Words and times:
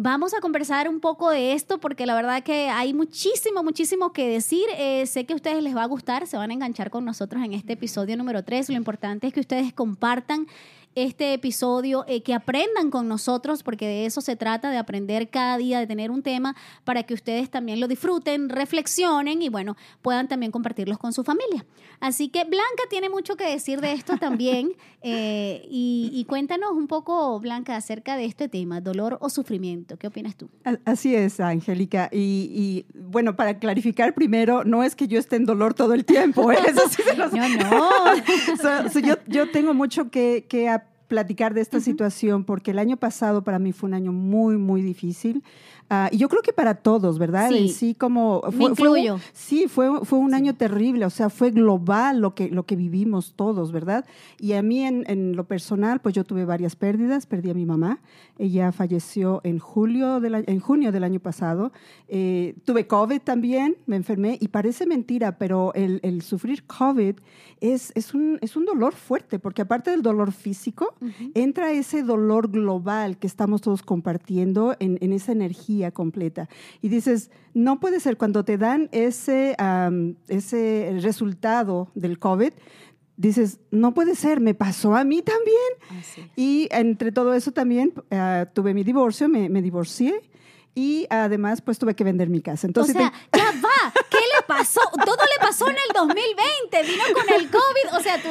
Vamos 0.00 0.32
a 0.32 0.40
conversar 0.40 0.88
un 0.88 1.00
poco 1.00 1.28
de 1.28 1.54
esto 1.54 1.78
porque 1.80 2.06
la 2.06 2.14
verdad 2.14 2.44
que 2.44 2.68
hay 2.68 2.94
muchísimo, 2.94 3.64
muchísimo 3.64 4.12
que 4.12 4.28
decir. 4.28 4.62
Eh, 4.76 5.04
sé 5.06 5.26
que 5.26 5.32
a 5.32 5.36
ustedes 5.36 5.60
les 5.60 5.74
va 5.74 5.82
a 5.82 5.86
gustar, 5.86 6.28
se 6.28 6.36
van 6.36 6.52
a 6.52 6.54
enganchar 6.54 6.88
con 6.88 7.04
nosotros 7.04 7.42
en 7.42 7.52
este 7.52 7.72
episodio 7.72 8.16
número 8.16 8.44
3. 8.44 8.68
Lo 8.68 8.76
importante 8.76 9.26
es 9.26 9.34
que 9.34 9.40
ustedes 9.40 9.72
compartan 9.72 10.46
este 10.94 11.32
episodio, 11.32 12.04
eh, 12.08 12.22
que 12.22 12.34
aprendan 12.34 12.90
con 12.90 13.08
nosotros, 13.08 13.62
porque 13.62 13.86
de 13.86 14.06
eso 14.06 14.20
se 14.20 14.36
trata, 14.36 14.70
de 14.70 14.78
aprender 14.78 15.28
cada 15.30 15.56
día, 15.56 15.78
de 15.78 15.86
tener 15.86 16.10
un 16.10 16.22
tema 16.22 16.56
para 16.84 17.02
que 17.04 17.14
ustedes 17.14 17.50
también 17.50 17.80
lo 17.80 17.88
disfruten, 17.88 18.48
reflexionen 18.48 19.42
y 19.42 19.48
bueno, 19.48 19.76
puedan 20.02 20.28
también 20.28 20.52
compartirlos 20.52 20.98
con 20.98 21.12
su 21.12 21.24
familia. 21.24 21.64
Así 22.00 22.28
que 22.28 22.44
Blanca 22.44 22.84
tiene 22.90 23.08
mucho 23.08 23.36
que 23.36 23.48
decir 23.48 23.80
de 23.80 23.92
esto 23.92 24.16
también 24.18 24.72
eh, 25.02 25.66
y, 25.70 26.24
cuéntanos 26.28 26.72
un 26.72 26.86
poco, 26.86 27.38
Blanca, 27.40 27.76
acerca 27.76 28.16
de 28.16 28.24
este 28.24 28.48
tema, 28.48 28.80
dolor 28.80 29.18
o 29.20 29.30
sufrimiento. 29.30 29.96
¿Qué 29.96 30.08
opinas 30.08 30.36
tú? 30.36 30.48
Así 30.84 31.14
es, 31.14 31.40
Angélica. 31.40 32.08
Y, 32.12 32.86
bueno, 32.94 33.36
para 33.36 33.58
clarificar 33.58 34.14
primero, 34.14 34.64
no 34.64 34.82
es 34.82 34.94
que 34.94 35.08
yo 35.08 35.18
esté 35.18 35.36
en 35.36 35.44
dolor 35.44 35.74
todo 35.74 35.94
el 35.94 36.04
tiempo, 36.04 36.50
¿eh? 36.52 36.58
eso 36.66 36.82
sí 36.88 37.02
se 37.02 37.16
los... 37.16 37.32
No, 37.32 37.48
no. 37.48 37.90
yo, 39.02 39.14
yo 39.26 39.50
tengo 39.50 39.74
mucho 39.74 40.10
que, 40.10 40.46
que 40.48 40.68
platicar 41.08 41.54
de 41.54 41.62
esta 41.62 41.80
situación 41.80 42.44
porque 42.44 42.70
el 42.70 42.78
año 42.78 42.96
pasado 42.96 43.42
para 43.42 43.58
mí 43.58 43.72
fue 43.72 43.88
un 43.88 43.94
año 43.94 44.12
muy, 44.12 44.58
muy 44.58 44.82
difícil. 44.82 45.42
Ah, 45.90 46.10
y 46.12 46.18
yo 46.18 46.28
creo 46.28 46.42
que 46.42 46.52
para 46.52 46.74
todos, 46.74 47.18
¿verdad? 47.18 47.48
Sí, 47.48 47.70
sí 47.70 47.94
como... 47.94 48.42
Fue, 48.42 48.52
Me 48.52 48.64
incluyo. 48.66 49.18
sí, 49.32 49.68
fue, 49.68 50.04
fue 50.04 50.18
un 50.18 50.34
año 50.34 50.54
terrible, 50.54 51.06
o 51.06 51.10
sea, 51.10 51.30
fue 51.30 51.50
global 51.50 52.20
lo 52.20 52.34
que, 52.34 52.50
lo 52.50 52.66
que 52.66 52.76
vivimos 52.76 53.32
todos, 53.34 53.72
¿verdad? 53.72 54.04
Y 54.38 54.52
a 54.52 54.60
mí 54.60 54.84
en, 54.84 55.04
en 55.08 55.34
lo 55.34 55.44
personal, 55.44 56.00
pues 56.00 56.14
yo 56.14 56.24
tuve 56.24 56.44
varias 56.44 56.76
pérdidas, 56.76 57.24
perdí 57.24 57.50
a 57.50 57.54
mi 57.54 57.64
mamá, 57.64 58.00
ella 58.38 58.70
falleció 58.70 59.40
en, 59.44 59.58
julio 59.58 60.20
de 60.20 60.44
en 60.46 60.60
junio 60.60 60.92
del 60.92 61.04
año 61.04 61.20
pasado, 61.20 61.72
eh, 62.06 62.54
tuve 62.66 62.86
COVID 62.86 63.20
también, 63.20 63.76
me 63.86 63.96
enfermé 63.96 64.36
y 64.40 64.48
parece 64.48 64.86
mentira, 64.86 65.38
pero 65.38 65.72
el, 65.74 66.00
el 66.02 66.20
sufrir 66.20 66.64
COVID 66.64 67.16
es, 67.60 67.92
es, 67.94 68.12
un, 68.12 68.38
es 68.42 68.56
un 68.56 68.66
dolor 68.66 68.94
fuerte, 68.94 69.38
porque 69.38 69.62
aparte 69.62 69.90
del 69.90 70.02
dolor 70.02 70.32
físico, 70.32 70.94
entra 71.34 71.72
ese 71.72 72.02
dolor 72.02 72.50
global 72.50 73.16
que 73.16 73.26
estamos 73.26 73.62
todos 73.62 73.82
compartiendo 73.82 74.76
en, 74.80 74.98
en 75.00 75.12
esa 75.12 75.32
energía 75.32 75.77
completa. 75.90 76.48
Y 76.82 76.88
dices, 76.88 77.30
no 77.54 77.80
puede 77.80 78.00
ser 78.00 78.16
cuando 78.16 78.44
te 78.44 78.58
dan 78.58 78.88
ese, 78.92 79.56
ese 80.28 80.98
resultado 81.00 81.90
del 81.94 82.18
COVID, 82.18 82.52
dices, 83.16 83.60
no 83.70 83.94
puede 83.94 84.14
ser, 84.14 84.40
me 84.40 84.54
pasó 84.54 84.94
a 84.94 85.04
mí 85.04 85.22
también. 85.22 86.04
Y 86.36 86.68
entre 86.70 87.12
todo 87.12 87.34
eso 87.34 87.52
también 87.52 87.92
ah, 88.10 88.46
tuve 88.52 88.74
mi 88.74 88.84
divorcio, 88.84 89.28
me, 89.28 89.48
me 89.48 89.60
divorcié 89.60 90.22
y 90.78 91.06
además 91.10 91.60
pues 91.60 91.76
tuve 91.78 91.94
que 91.94 92.04
vender 92.04 92.28
mi 92.28 92.40
casa. 92.40 92.66
Entonces, 92.68 92.94
o 92.94 92.98
sea, 93.00 93.12
ya 93.12 93.28
¿qué 93.32 93.40
le 93.40 93.47
pasó? 94.48 94.80
Todo 95.04 95.16
le 95.16 95.46
pasó 95.46 95.68
en 95.68 95.76
el 95.76 95.94
2020, 95.94 96.82
vino 96.82 97.04
con 97.14 97.34
el 97.34 97.50
COVID, 97.50 97.96
o 97.96 98.00
sea, 98.00 98.20
tú, 98.20 98.30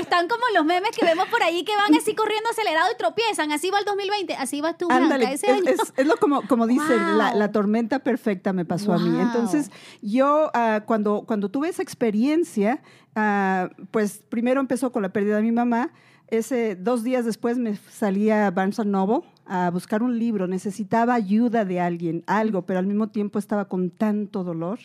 están 0.00 0.26
como 0.26 0.42
los 0.54 0.64
memes 0.64 0.90
que 0.90 1.04
vemos 1.04 1.28
por 1.28 1.42
ahí 1.42 1.62
que 1.62 1.76
van 1.76 1.94
así 1.94 2.14
corriendo 2.14 2.50
acelerado 2.50 2.88
y 2.92 2.96
tropiezan, 2.96 3.52
así 3.52 3.70
va 3.70 3.78
el 3.78 3.84
2020, 3.84 4.34
así 4.34 4.60
vas 4.60 4.76
tú, 4.76 4.88
Blanca, 4.88 5.30
ese 5.30 5.52
año. 5.52 5.70
Es, 5.96 6.06
lo 6.06 6.16
como, 6.16 6.46
como 6.48 6.66
dice, 6.66 6.96
la, 6.96 7.52
tormenta 7.52 8.00
perfecta 8.00 8.52
me 8.52 8.64
pasó 8.64 8.92
a 8.92 8.98
mí. 8.98 9.20
Entonces, 9.20 9.70
yo 10.02 10.50
uh, 10.54 10.84
cuando, 10.86 11.24
cuando 11.26 11.48
tuve 11.50 11.68
esa 11.68 11.82
experiencia, 11.82 12.82
uh, 13.14 13.68
pues 13.90 14.22
primero 14.28 14.60
empezó 14.60 14.90
con 14.90 15.02
la 15.02 15.10
pérdida 15.10 15.36
de 15.36 15.42
mi 15.42 15.52
mamá, 15.52 15.92
ese, 16.28 16.74
dos 16.74 17.04
días 17.04 17.24
después 17.24 17.56
me 17.56 17.76
salía 17.76 18.46
a 18.46 18.50
Barnes 18.50 18.84
Noble 18.84 19.20
a 19.46 19.70
buscar 19.70 20.02
un 20.02 20.18
libro, 20.18 20.48
necesitaba 20.48 21.14
ayuda 21.14 21.64
de 21.64 21.80
alguien, 21.80 22.24
algo, 22.26 22.62
pero 22.62 22.80
al 22.80 22.86
mismo 22.86 23.08
tiempo 23.08 23.38
estaba 23.38 23.66
con 23.66 23.90
tanto 23.90 24.42
dolor. 24.42 24.80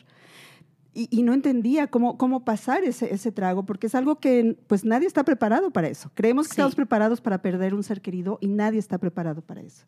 Y, 0.93 1.23
no 1.23 1.33
entendía 1.33 1.87
cómo, 1.87 2.17
cómo 2.17 2.43
pasar 2.43 2.83
ese, 2.83 3.13
ese, 3.13 3.31
trago, 3.31 3.65
porque 3.65 3.87
es 3.87 3.95
algo 3.95 4.19
que 4.19 4.57
pues 4.67 4.83
nadie 4.83 5.07
está 5.07 5.23
preparado 5.23 5.71
para 5.71 5.87
eso. 5.87 6.11
Creemos 6.15 6.47
que 6.47 6.51
estamos 6.51 6.75
preparados 6.75 7.21
para 7.21 7.41
perder 7.41 7.73
un 7.73 7.83
ser 7.83 8.01
querido 8.01 8.37
y 8.41 8.47
nadie 8.47 8.79
está 8.79 8.97
preparado 8.97 9.41
para 9.41 9.61
eso. 9.61 9.85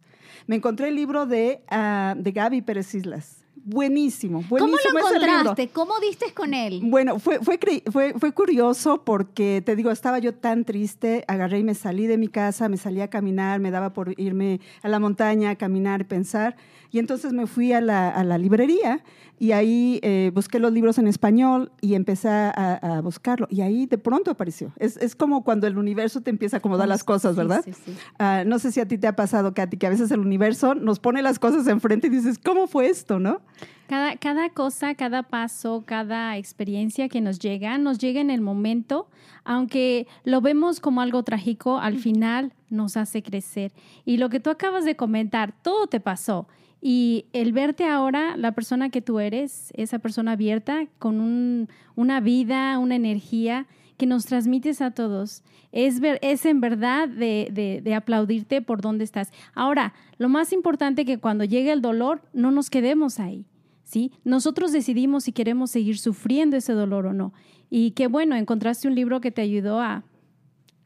Me 0.47 0.55
encontré 0.55 0.87
el 0.87 0.95
libro 0.95 1.25
de, 1.25 1.61
uh, 1.69 2.21
de 2.21 2.31
Gaby 2.31 2.61
Pérez 2.61 2.95
Islas, 2.95 3.43
buenísimo, 3.63 4.43
buenísimo. 4.49 4.77
¿Cómo 4.91 4.99
lo 4.99 5.15
encontraste? 5.15 5.67
¿Cómo 5.69 5.99
diste 5.99 6.33
con 6.33 6.53
él? 6.53 6.81
Bueno, 6.83 7.19
fue, 7.19 7.39
fue, 7.39 7.59
fue, 7.91 8.13
fue, 8.17 8.31
curioso 8.33 9.03
porque, 9.03 9.61
te 9.65 9.75
digo, 9.75 9.91
estaba 9.91 10.19
yo 10.19 10.33
tan 10.33 10.65
triste, 10.65 11.23
agarré 11.27 11.59
y 11.59 11.63
me 11.63 11.75
salí 11.75 12.07
de 12.07 12.17
mi 12.17 12.27
casa, 12.27 12.69
me 12.69 12.77
salí 12.77 13.01
a 13.01 13.09
caminar, 13.09 13.59
me 13.59 13.71
daba 13.71 13.93
por 13.93 14.19
irme 14.19 14.59
a 14.81 14.89
la 14.89 14.99
montaña 14.99 15.51
a 15.51 15.55
caminar 15.55 16.05
pensar. 16.05 16.55
Y 16.93 16.99
entonces 16.99 17.33
me 17.33 17.47
fui 17.47 17.73
a 17.73 17.81
la, 17.81 18.07
a 18.07 18.23
la 18.23 18.37
librería 18.37 19.03
y 19.39 19.51
ahí 19.51 19.99
eh, 20.03 20.29
busqué 20.31 20.59
los 20.59 20.71
libros 20.71 20.99
en 20.99 21.07
español 21.07 21.71
y 21.81 21.95
empecé 21.95 22.29
a, 22.29 23.01
buscarlo. 23.03 23.47
Y 23.49 23.61
ahí 23.61 23.87
de 23.87 23.97
pronto 23.97 24.29
apareció. 24.29 24.71
Es, 24.77 24.97
es, 24.97 25.15
como 25.15 25.43
cuando 25.43 25.65
el 25.65 25.79
universo 25.79 26.21
te 26.21 26.29
empieza 26.29 26.57
a 26.57 26.59
acomodar 26.59 26.87
las 26.87 27.03
cosas, 27.03 27.35
¿verdad? 27.35 27.63
Sí, 27.65 27.73
sí, 27.73 27.95
ah, 28.19 28.43
no 28.45 28.59
sé 28.59 28.71
si 28.71 28.79
a 28.79 28.87
ti 28.87 28.99
te 28.99 29.07
ha 29.07 29.15
pasado, 29.15 29.55
Katy, 29.55 29.77
que 29.77 29.87
a 29.87 29.89
veces 29.89 30.11
el 30.11 30.19
universo 30.19 30.75
nos 30.75 30.99
pone 30.99 31.23
las 31.23 31.39
cosas 31.39 31.67
enfrente 31.67 32.07
y 32.07 32.09
dices, 32.11 32.37
¿cómo 32.37 32.67
fue 32.67 32.89
esto, 32.89 33.17
no? 33.17 33.41
Cada, 33.87 34.15
cada 34.17 34.49
cosa, 34.51 34.93
cada 34.93 35.23
paso, 35.23 35.83
cada 35.87 36.37
experiencia 36.37 37.09
que 37.09 37.21
nos 37.21 37.39
llega, 37.39 37.79
nos 37.79 37.97
llega 37.97 38.21
en 38.21 38.29
el 38.29 38.41
momento, 38.41 39.09
aunque 39.45 40.05
lo 40.25 40.41
vemos 40.41 40.79
como 40.79 41.01
algo 41.01 41.23
trágico, 41.23 41.79
al 41.79 41.97
final 41.97 42.53
nos 42.69 42.97
hace 42.97 43.23
crecer. 43.23 43.73
Y 44.05 44.17
lo 44.17 44.29
que 44.29 44.39
tú 44.39 44.51
acabas 44.51 44.85
de 44.85 44.95
comentar, 44.95 45.55
todo 45.63 45.87
te 45.87 45.99
pasó 45.99 46.47
Y 46.85 47.27
el 47.31 47.53
verte 47.53 47.85
ahora, 47.85 48.35
la 48.35 48.51
persona 48.51 48.89
que 48.89 49.01
tú 49.01 49.21
eres, 49.21 49.71
esa 49.73 49.99
persona 49.99 50.33
abierta, 50.33 50.85
con 50.99 51.21
un, 51.21 51.69
una 51.95 52.19
vida, 52.19 52.77
una 52.77 52.97
energía 52.97 53.67
que 53.95 54.05
nos 54.05 54.25
transmites 54.25 54.81
a 54.81 54.91
todos, 54.91 55.43
es, 55.71 56.01
ver, 56.01 56.19
es 56.21 56.45
en 56.45 56.59
verdad 56.59 57.07
de 57.07 57.93
aplaudirte 57.95 58.61
por 58.61 58.81
donde 58.81 59.05
estás. 59.05 59.31
Ahora, 59.55 59.93
lo 60.17 60.27
más 60.27 60.51
importante 60.51 61.05
que 61.05 61.19
cuando 61.19 61.45
llegue 61.45 61.71
el 61.71 61.81
dolor, 61.81 62.21
no 62.33 62.51
nos 62.51 62.69
quedemos 62.69 63.17
ahí. 63.17 63.45
¿Sí? 63.85 64.11
Nosotros 64.25 64.73
decidimos 64.73 65.23
si 65.23 65.31
queremos 65.31 65.71
seguir 65.71 65.97
sufriendo 65.97 66.57
ese 66.57 66.73
dolor 66.73 67.05
o 67.05 67.13
no. 67.13 67.31
Y 67.69 67.91
qué 67.91 68.07
bueno, 68.07 68.35
encontraste 68.35 68.89
un 68.89 68.95
libro 68.95 69.21
que 69.21 69.31
te 69.31 69.41
ayudó 69.41 69.79
a, 69.79 70.03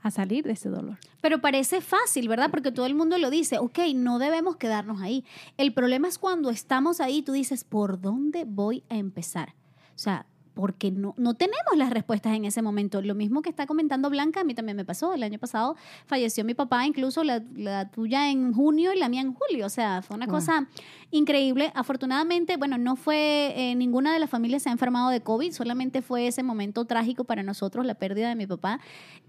a 0.02 0.12
salir 0.12 0.44
de 0.46 0.54
ese 0.54 0.70
dolor. 0.70 0.98
Pero 1.22 1.42
parece 1.42 1.82
fácil, 1.82 2.28
¿verdad? 2.28 2.50
Porque 2.52 2.72
todo 2.72 2.86
el 2.86 2.96
mundo 2.96 3.18
lo 3.18 3.30
dice, 3.30 3.58
ok, 3.58 3.80
no 3.96 4.20
debemos 4.20 4.58
quedarnos 4.58 5.02
ahí. 5.02 5.26
El 5.58 5.74
problema 5.74 6.08
es 6.08 6.18
cuando 6.18 6.50
estamos 6.50 7.00
ahí, 7.02 7.22
tú 7.22 7.32
dices, 7.32 7.64
¿por 7.64 8.00
dónde 8.00 8.46
voy 8.46 8.84
a 8.90 8.98
empezar? 8.98 9.56
O 9.96 10.00
sea, 10.00 10.26
porque 10.58 10.90
no, 10.92 11.14
no 11.18 11.36
tenemos 11.36 11.78
las 11.78 11.92
respuestas 11.92 12.36
en 12.36 12.44
ese 12.46 12.64
momento. 12.64 13.00
Lo 13.04 13.14
mismo 13.14 13.44
que 13.44 13.50
está 13.50 13.68
comentando 13.68 14.10
Blanca, 14.10 14.42
a 14.42 14.44
mí 14.44 14.56
también 14.56 14.76
me 14.76 14.84
pasó. 14.86 15.14
El 15.14 15.22
año 15.22 15.38
pasado 15.38 15.76
falleció 16.08 16.44
mi 16.44 16.56
papá, 16.56 16.86
incluso 16.88 17.24
la, 17.24 17.44
la 17.56 17.92
tuya 17.92 18.32
en 18.32 18.54
junio 18.54 18.92
y 18.92 18.98
la 18.98 19.08
mía 19.08 19.22
en 19.22 19.34
julio. 19.36 19.68
O 19.68 19.70
sea, 19.70 20.02
fue 20.02 20.16
una 20.18 20.26
Wow. 20.26 20.36
cosa 20.36 20.68
increíble. 21.12 21.72
Afortunadamente, 21.76 22.58
bueno, 22.58 22.78
no 22.80 22.96
fue, 22.96 23.54
eh, 23.56 23.76
ninguna 23.76 24.12
de 24.14 24.20
las 24.20 24.30
familias 24.30 24.64
se 24.64 24.70
ha 24.70 24.72
enfermado 24.72 25.10
de 25.10 25.22
COVID, 25.22 25.52
solamente 25.54 26.02
fue 26.02 26.28
ese 26.28 26.42
momento 26.44 26.86
trágico 26.86 27.24
para 27.24 27.44
nosotros, 27.44 27.86
la 27.86 27.94
pérdida 27.96 28.28
de 28.30 28.36
mi 28.36 28.48
papá. 28.48 28.80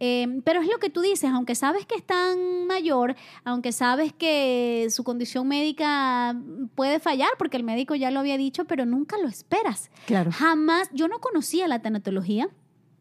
Eh, 0.01 0.41
pero 0.45 0.61
es 0.63 0.69
lo 0.69 0.79
que 0.79 0.89
tú 0.91 1.03
dices, 1.03 1.31
aunque 1.31 1.55
sabes 1.55 1.85
que 1.87 1.95
es 1.95 2.03
tan 2.05 2.67
mayor, 2.67 3.15
aunque 3.45 3.73
sabes 3.73 4.13
que 4.13 4.89
su 4.91 5.05
condición 5.05 5.47
médica 5.47 6.35
puede 6.75 6.99
fallar, 7.01 7.29
porque 7.39 7.57
el 7.57 7.65
médico 7.65 7.95
ya 7.95 8.11
lo 8.11 8.21
había 8.21 8.37
dicho, 8.39 8.65
pero 8.65 8.87
nunca 8.87 9.17
lo 9.19 9.29
esperas. 9.29 9.91
Claro. 10.07 10.31
Jamás, 10.33 10.89
yo 10.93 11.07
no 11.09 11.18
conocía 11.21 11.69
la 11.69 11.81
tanatología. 11.81 12.49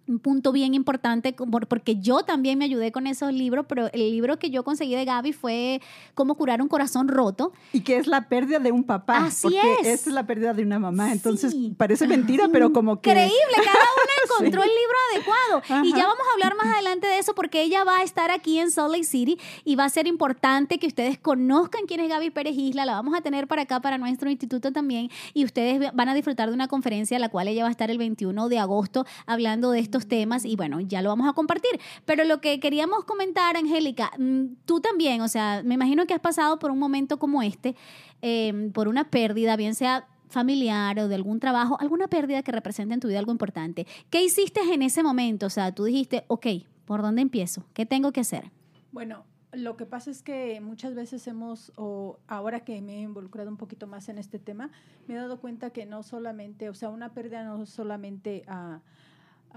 Un 0.07 0.19
punto 0.19 0.51
bien 0.51 0.73
importante, 0.73 1.35
porque 1.67 1.97
yo 1.99 2.23
también 2.23 2.57
me 2.57 2.65
ayudé 2.65 2.91
con 2.91 3.07
esos 3.07 3.33
libros, 3.33 3.65
pero 3.67 3.89
el 3.91 3.99
libro 4.11 4.39
que 4.39 4.49
yo 4.49 4.63
conseguí 4.63 4.95
de 4.95 5.05
Gaby 5.05 5.33
fue 5.33 5.81
Cómo 6.13 6.35
curar 6.35 6.61
un 6.61 6.67
corazón 6.67 7.07
roto. 7.07 7.51
Y 7.73 7.81
que 7.81 7.97
es 7.97 8.07
la 8.07 8.27
pérdida 8.29 8.59
de 8.59 8.71
un 8.71 8.83
papá. 8.83 9.25
Así 9.25 9.43
porque 9.43 9.75
es. 9.81 10.07
es 10.07 10.13
la 10.13 10.25
pérdida 10.25 10.53
de 10.53 10.63
una 10.63 10.79
mamá. 10.79 11.11
Entonces, 11.11 11.51
Sí. 11.51 11.73
parece 11.77 12.07
mentira, 12.07 12.47
pero 12.51 12.73
como 12.73 13.01
que... 13.01 13.09
Increíble, 13.09 13.35
cada 13.55 13.67
una 13.73 14.13
encontró 14.23 14.63
el 14.63 14.69
libro 14.69 14.97
adecuado. 15.13 15.85
Y 15.85 15.91
ya 15.91 16.07
vamos 16.07 16.25
a 16.29 16.33
hablar 16.33 16.55
más 16.55 16.73
adelante 16.73 17.07
de 17.07 17.19
eso 17.19 17.35
porque 17.35 17.61
ella 17.61 17.83
va 17.83 17.97
a 17.99 18.03
estar 18.03 18.31
aquí 18.31 18.59
en 18.59 18.71
Salt 18.71 18.91
Lake 18.91 19.03
City 19.03 19.37
y 19.63 19.75
va 19.75 19.85
a 19.85 19.89
ser 19.89 20.07
importante 20.07 20.79
que 20.79 20.87
ustedes 20.87 21.17
conozcan 21.17 21.85
quién 21.87 21.99
es 21.99 22.09
Gaby 22.09 22.29
Pérez 22.31 22.55
Isla. 22.57 22.85
La 22.85 22.93
vamos 22.93 23.13
a 23.15 23.21
tener 23.21 23.47
para 23.47 23.63
acá, 23.63 23.79
para 23.81 23.97
nuestro 23.97 24.29
instituto 24.29 24.71
también. 24.71 25.09
Y 25.33 25.45
ustedes 25.45 25.91
van 25.93 26.09
a 26.09 26.13
disfrutar 26.13 26.49
de 26.49 26.55
una 26.55 26.67
conferencia, 26.67 27.19
la 27.19 27.29
cual 27.29 27.47
ella 27.47 27.63
va 27.63 27.69
a 27.69 27.71
estar 27.71 27.91
el 27.91 27.97
21 27.97 28.49
de 28.49 28.59
agosto 28.59 29.05
hablando 29.25 29.71
de 29.71 29.79
estos 29.97 30.07
temas. 30.07 30.45
Y 30.45 30.55
bueno, 30.55 30.79
ya 30.79 31.01
lo 31.01 31.09
vamos 31.09 31.27
a 31.27 31.33
compartir. 31.33 31.79
Pero 32.05 32.23
lo 32.23 32.39
que 32.41 32.59
queríamos 32.59 33.03
comentar, 33.05 33.57
Angélica, 33.57 34.11
mm, 34.17 34.55
tú 34.65 34.79
también, 34.79 35.21
o 35.21 35.27
sea, 35.27 35.61
me 35.63 35.75
imagino 35.75 36.05
que 36.05 36.13
has 36.13 36.19
pasado 36.19 36.59
por 36.59 36.71
un 36.71 36.79
momento 36.79 37.17
como 37.17 37.41
este, 37.41 37.75
eh, 38.21 38.71
por 38.73 38.87
una 38.87 39.09
pérdida, 39.09 39.55
bien 39.55 39.75
sea 39.75 40.07
familiar 40.29 40.99
o 40.99 41.07
de 41.07 41.15
algún 41.15 41.39
trabajo, 41.39 41.77
alguna 41.79 42.07
pérdida 42.07 42.43
que 42.43 42.51
represente 42.51 42.93
en 42.93 42.99
tu 42.99 43.07
vida 43.07 43.19
algo 43.19 43.31
importante. 43.31 43.87
¿Qué 44.09 44.23
hiciste 44.23 44.61
en 44.73 44.81
ese 44.81 45.01
momento? 45.01 45.45
O 45.45 45.49
sea, 45.49 45.73
tú 45.73 45.85
dijiste, 45.85 46.25
ok, 46.27 46.47
¿por 46.85 47.01
dónde 47.01 47.21
empiezo? 47.21 47.65
¿Qué 47.73 47.85
tengo 47.85 48.11
que 48.11 48.19
hacer? 48.19 48.51
Bueno, 48.91 49.23
lo 49.53 49.77
que 49.77 49.85
pasa 49.85 50.11
es 50.11 50.21
que 50.21 50.59
muchas 50.59 50.93
veces 50.93 51.25
hemos, 51.27 51.71
o 51.77 52.19
ahora 52.27 52.65
que 52.65 52.81
me 52.81 52.97
he 52.97 53.01
involucrado 53.01 53.49
un 53.49 53.57
poquito 53.57 53.87
más 53.87 54.09
en 54.09 54.17
este 54.17 54.39
tema, 54.39 54.69
me 55.07 55.15
he 55.15 55.17
dado 55.17 55.39
cuenta 55.39 55.69
que 55.69 55.85
no 55.85 56.03
solamente, 56.03 56.69
o 56.69 56.73
sea, 56.73 56.89
una 56.89 57.13
pérdida 57.13 57.43
no 57.43 57.65
solamente 57.65 58.43
ah, 58.47 58.81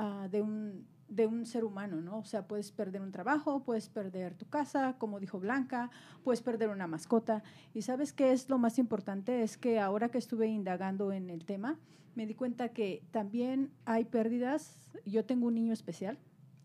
ah, 0.03 0.29
de, 0.31 0.41
un, 0.43 0.87
de 1.09 1.27
un 1.27 1.45
ser 1.45 1.65
humano, 1.65 2.01
¿no? 2.01 2.19
O 2.19 2.25
sea, 2.25 2.47
puedes 2.49 2.73
perder 2.73 3.03
un 3.03 3.13
trabajo, 3.13 3.63
puedes 3.63 3.89
perder 3.89 4.35
tu 4.35 4.47
casa, 4.47 4.95
como 4.99 5.21
dijo 5.21 5.39
Blanca, 5.39 5.91
puedes 6.25 6.41
perder 6.43 6.69
una 6.71 6.87
mascota. 6.87 7.43
Y 7.75 7.83
sabes 7.83 8.13
qué 8.13 8.33
es 8.33 8.49
lo 8.49 8.59
más 8.59 8.79
importante? 8.79 9.43
Es 9.43 9.57
que 9.57 9.79
ahora 9.79 10.09
que 10.09 10.19
estuve 10.19 10.47
indagando 10.49 11.13
en 11.13 11.29
el 11.31 11.45
tema, 11.45 11.79
me 12.15 12.27
di 12.27 12.35
cuenta 12.35 12.71
que 12.71 13.03
también 13.11 13.71
hay 13.85 14.05
pérdidas. 14.05 14.89
Yo 15.05 15.25
tengo 15.25 15.47
un 15.47 15.55
niño 15.55 15.73
especial 15.73 16.19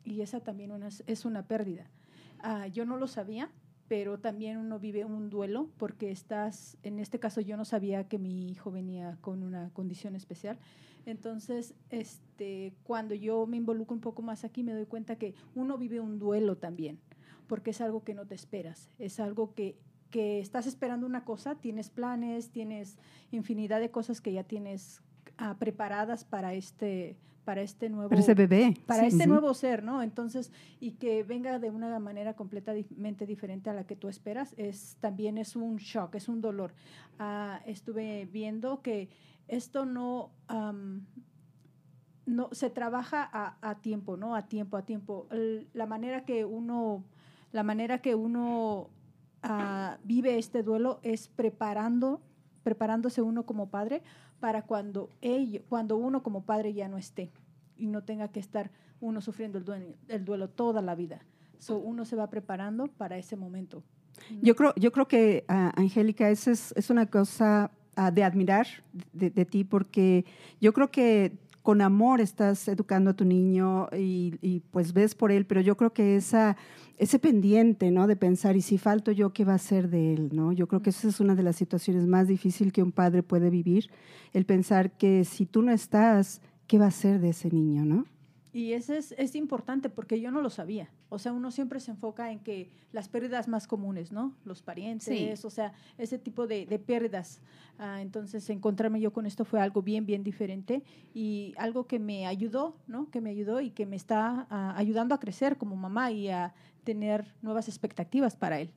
y 0.04 0.22
esa 0.22 0.40
también 0.40 0.72
una- 0.72 0.90
es 1.08 1.26
una 1.26 1.44
pérdida. 1.48 1.86
Ah, 2.40 2.68
yo 2.68 2.86
no 2.86 2.98
lo 2.98 3.08
sabía, 3.08 3.50
pero 3.88 4.20
también 4.20 4.58
uno 4.58 4.80
vive 4.80 5.06
un 5.06 5.30
duelo 5.30 5.70
porque 5.78 6.12
estás, 6.12 6.78
en 6.84 7.00
este 7.00 7.20
caso 7.20 7.42
yo 7.42 7.56
no 7.56 7.66
sabía 7.66 8.08
que 8.08 8.18
mi 8.18 8.50
hijo 8.50 8.72
venía 8.72 9.18
con 9.22 9.44
una 9.44 9.70
condición 9.74 10.16
especial. 10.16 10.58
Entonces, 11.06 11.76
este, 11.92 12.74
cuando 12.84 13.14
yo 13.14 13.46
me 13.46 13.58
involucro 13.58 13.94
un 13.94 14.02
poco 14.02 14.24
más 14.24 14.44
aquí, 14.44 14.64
me 14.64 14.74
doy 14.74 14.88
cuenta 14.88 15.18
que 15.18 15.36
uno 15.54 15.78
vive 15.78 16.00
un 16.00 16.18
duelo 16.18 16.58
también, 16.58 17.00
porque 17.48 17.70
es 17.70 17.82
algo 17.82 18.04
que 18.04 18.16
no 18.16 18.26
te 18.26 18.34
esperas, 18.34 18.90
es 18.98 19.20
algo 19.20 19.54
que, 19.54 19.78
que 20.10 20.40
estás 20.40 20.66
esperando 20.66 21.06
una 21.06 21.24
cosa, 21.24 21.56
tienes 21.56 21.92
planes, 21.92 22.50
tienes 22.50 22.98
infinidad 23.32 23.80
de 23.80 23.92
cosas 23.92 24.20
que 24.20 24.34
ya 24.34 24.44
tienes 24.44 25.02
ah, 25.38 25.58
preparadas 25.60 26.26
para 26.26 26.56
este, 26.56 27.18
para 27.45 27.62
este 27.62 27.89
nuevo 27.89 28.09
Pero 28.09 28.19
ese 28.21 28.33
bebé. 28.33 28.74
para 28.86 29.01
Sí. 29.01 29.07
este 29.15 29.27
nuevo 29.27 29.53
ser, 29.53 29.83
¿no? 29.83 30.01
Entonces, 30.01 30.51
y 30.80 30.92
que 30.94 31.24
venga 31.24 31.59
de 31.59 31.69
una 31.69 31.97
manera 32.00 32.33
completamente 32.36 33.25
diferente 33.25 33.69
a 33.69 33.74
la 33.74 33.86
que 33.86 33.95
tú 33.95 34.09
esperas, 34.09 34.53
es 34.57 34.97
también 35.00 35.38
es 35.38 35.56
un 35.56 35.77
shock, 35.77 36.15
es 36.15 36.27
un 36.27 36.42
dolor. 36.42 36.74
Ah, 37.19 37.62
estuve 37.65 38.25
viendo 38.31 38.81
que 38.81 39.09
esto 39.47 39.86
no, 39.86 40.31
no 42.25 42.50
se 42.51 42.69
trabaja 42.71 43.30
a, 43.31 43.57
a 43.62 43.75
tiempo, 43.81 44.18
¿no? 44.18 44.36
A 44.36 44.48
tiempo, 44.48 44.77
a 44.77 44.81
tiempo. 44.86 45.27
El- 45.31 45.68
la 45.74 45.86
manera 45.86 46.25
que 46.25 46.44
uno, 46.45 47.03
la 47.51 47.63
manera 47.63 48.00
que 48.01 48.15
uno 48.15 48.89
ah, 49.44 49.98
vive 50.03 50.38
este 50.39 50.63
duelo 50.63 51.00
es 51.03 51.27
preparando, 51.27 52.21
preparándose 52.65 53.21
uno 53.21 53.45
como 53.45 53.69
padre 53.69 54.01
para 54.39 54.63
cuando 54.63 55.12
ello, 55.21 55.62
cuando 55.69 55.97
uno 55.97 56.23
como 56.23 56.45
padre 56.45 56.73
ya 56.73 56.88
no 56.88 56.97
esté 56.97 57.31
y 57.77 57.85
no 57.85 58.03
tenga 58.03 58.29
que 58.29 58.39
estar 58.39 58.71
uno 59.00 59.21
sufriendo 59.21 59.59
el 59.59 59.65
duelo, 59.65 59.94
el 60.07 60.25
duelo 60.25 60.50
toda 60.50 60.81
la 60.81 60.95
vida. 60.95 61.21
So, 61.59 61.77
uno 61.77 62.06
se 62.06 62.15
va 62.15 62.27
preparando 62.27 62.88
para 62.88 63.19
ese 63.19 63.35
momento. 63.35 63.83
Yo 64.41 64.56
creo, 64.56 64.73
yo 64.77 64.91
creo 64.91 65.07
que, 65.07 65.45
ah, 65.47 65.73
Angélica, 65.75 66.27
esa 66.31 66.51
es, 66.51 66.73
es 66.75 66.89
una 66.89 67.06
cosa 67.06 67.69
ah, 67.95 68.09
de 68.09 68.23
admirar 68.23 68.65
de 69.13 69.45
ti, 69.45 69.63
porque 69.63 70.25
yo 70.60 70.74
creo 70.74 70.89
que 70.89 71.38
con 71.65 71.81
amor 71.81 72.22
estás 72.22 72.67
educando 72.67 73.10
a 73.10 73.15
tu 73.15 73.25
niño 73.25 73.89
y, 73.91 74.62
pues 74.69 74.93
ves 74.93 75.15
por 75.15 75.31
él, 75.31 75.48
pero 75.48 75.62
yo 75.62 75.75
creo 75.75 75.93
que 75.93 76.15
esa, 76.15 76.57
ese 77.00 77.17
pendiente, 77.17 77.89
¿no? 77.89 78.05
De 78.05 78.15
pensar, 78.15 78.55
¿y 78.55 78.62
si 78.62 78.77
falto 78.77 79.12
yo, 79.12 79.34
qué 79.34 79.45
va 79.45 79.55
a 79.55 79.57
ser 79.57 79.89
de 79.89 80.13
él, 80.13 80.29
¿no? 80.31 80.51
Yo 80.51 80.67
creo 80.67 80.84
que 80.84 80.91
esa 80.91 81.07
es 81.07 81.19
una 81.19 81.34
de 81.34 81.41
las 81.41 81.55
situaciones 81.55 82.05
más 82.05 82.27
difíciles 82.27 82.72
que 82.72 82.84
un 82.84 82.91
padre 82.91 83.24
puede 83.24 83.50
vivir, 83.50 83.89
el 84.31 84.45
pensar 84.45 84.91
que 84.91 85.25
si 85.25 85.48
tú 85.48 85.63
no 85.63 85.72
estás, 85.72 86.39
¿qué 86.67 86.77
va 86.77 86.86
a 86.86 86.91
ser 86.91 87.19
de 87.19 87.29
ese 87.29 87.50
niño, 87.50 87.84
no? 87.84 88.05
Y 88.55 88.71
eso 88.71 88.93
es, 88.93 89.13
es 89.17 89.35
importante 89.35 89.89
porque 89.89 90.21
yo 90.21 90.31
no 90.31 90.39
lo 90.39 90.50
sabía. 90.50 90.89
O 91.09 91.19
sea, 91.19 91.33
uno 91.33 91.51
siempre 91.51 91.81
se 91.81 91.91
enfoca 91.91 92.31
en 92.31 92.39
que 92.39 92.69
las 92.93 93.09
pérdidas 93.09 93.50
más 93.50 93.67
comunes, 93.67 94.13
¿no? 94.13 94.33
Los 94.45 94.62
parientes, 94.62 95.43
o 95.43 95.50
sea, 95.50 95.74
ese 95.97 96.17
tipo 96.17 96.47
de, 96.47 96.65
de 96.65 96.79
pérdidas. 96.79 97.41
Ah, 97.77 98.01
entonces, 98.01 98.50
encontrarme 98.50 99.01
yo 99.01 99.12
con 99.12 99.25
esto 99.25 99.43
fue 99.43 99.59
algo 99.59 99.81
bien, 99.81 100.05
bien 100.05 100.24
diferente 100.24 100.83
y 101.13 101.53
algo 101.57 101.85
que 101.85 102.00
me 102.00 102.27
ayudó, 102.27 102.77
¿no? 102.88 103.09
Que 103.12 103.19
me 103.19 103.31
ayudó 103.31 103.59
y 103.59 103.71
que 103.71 103.85
me 103.85 103.97
está 103.97 104.47
ah, 104.50 104.74
ayudando 104.77 105.13
a 105.13 105.19
crecer 105.19 105.57
como 105.57 105.75
mamá 105.75 106.12
y 106.12 106.29
a 106.29 106.53
tener 106.85 107.33
nuevas 107.41 107.67
expectativas 107.67 108.38
para 108.38 108.62
él. 108.62 108.71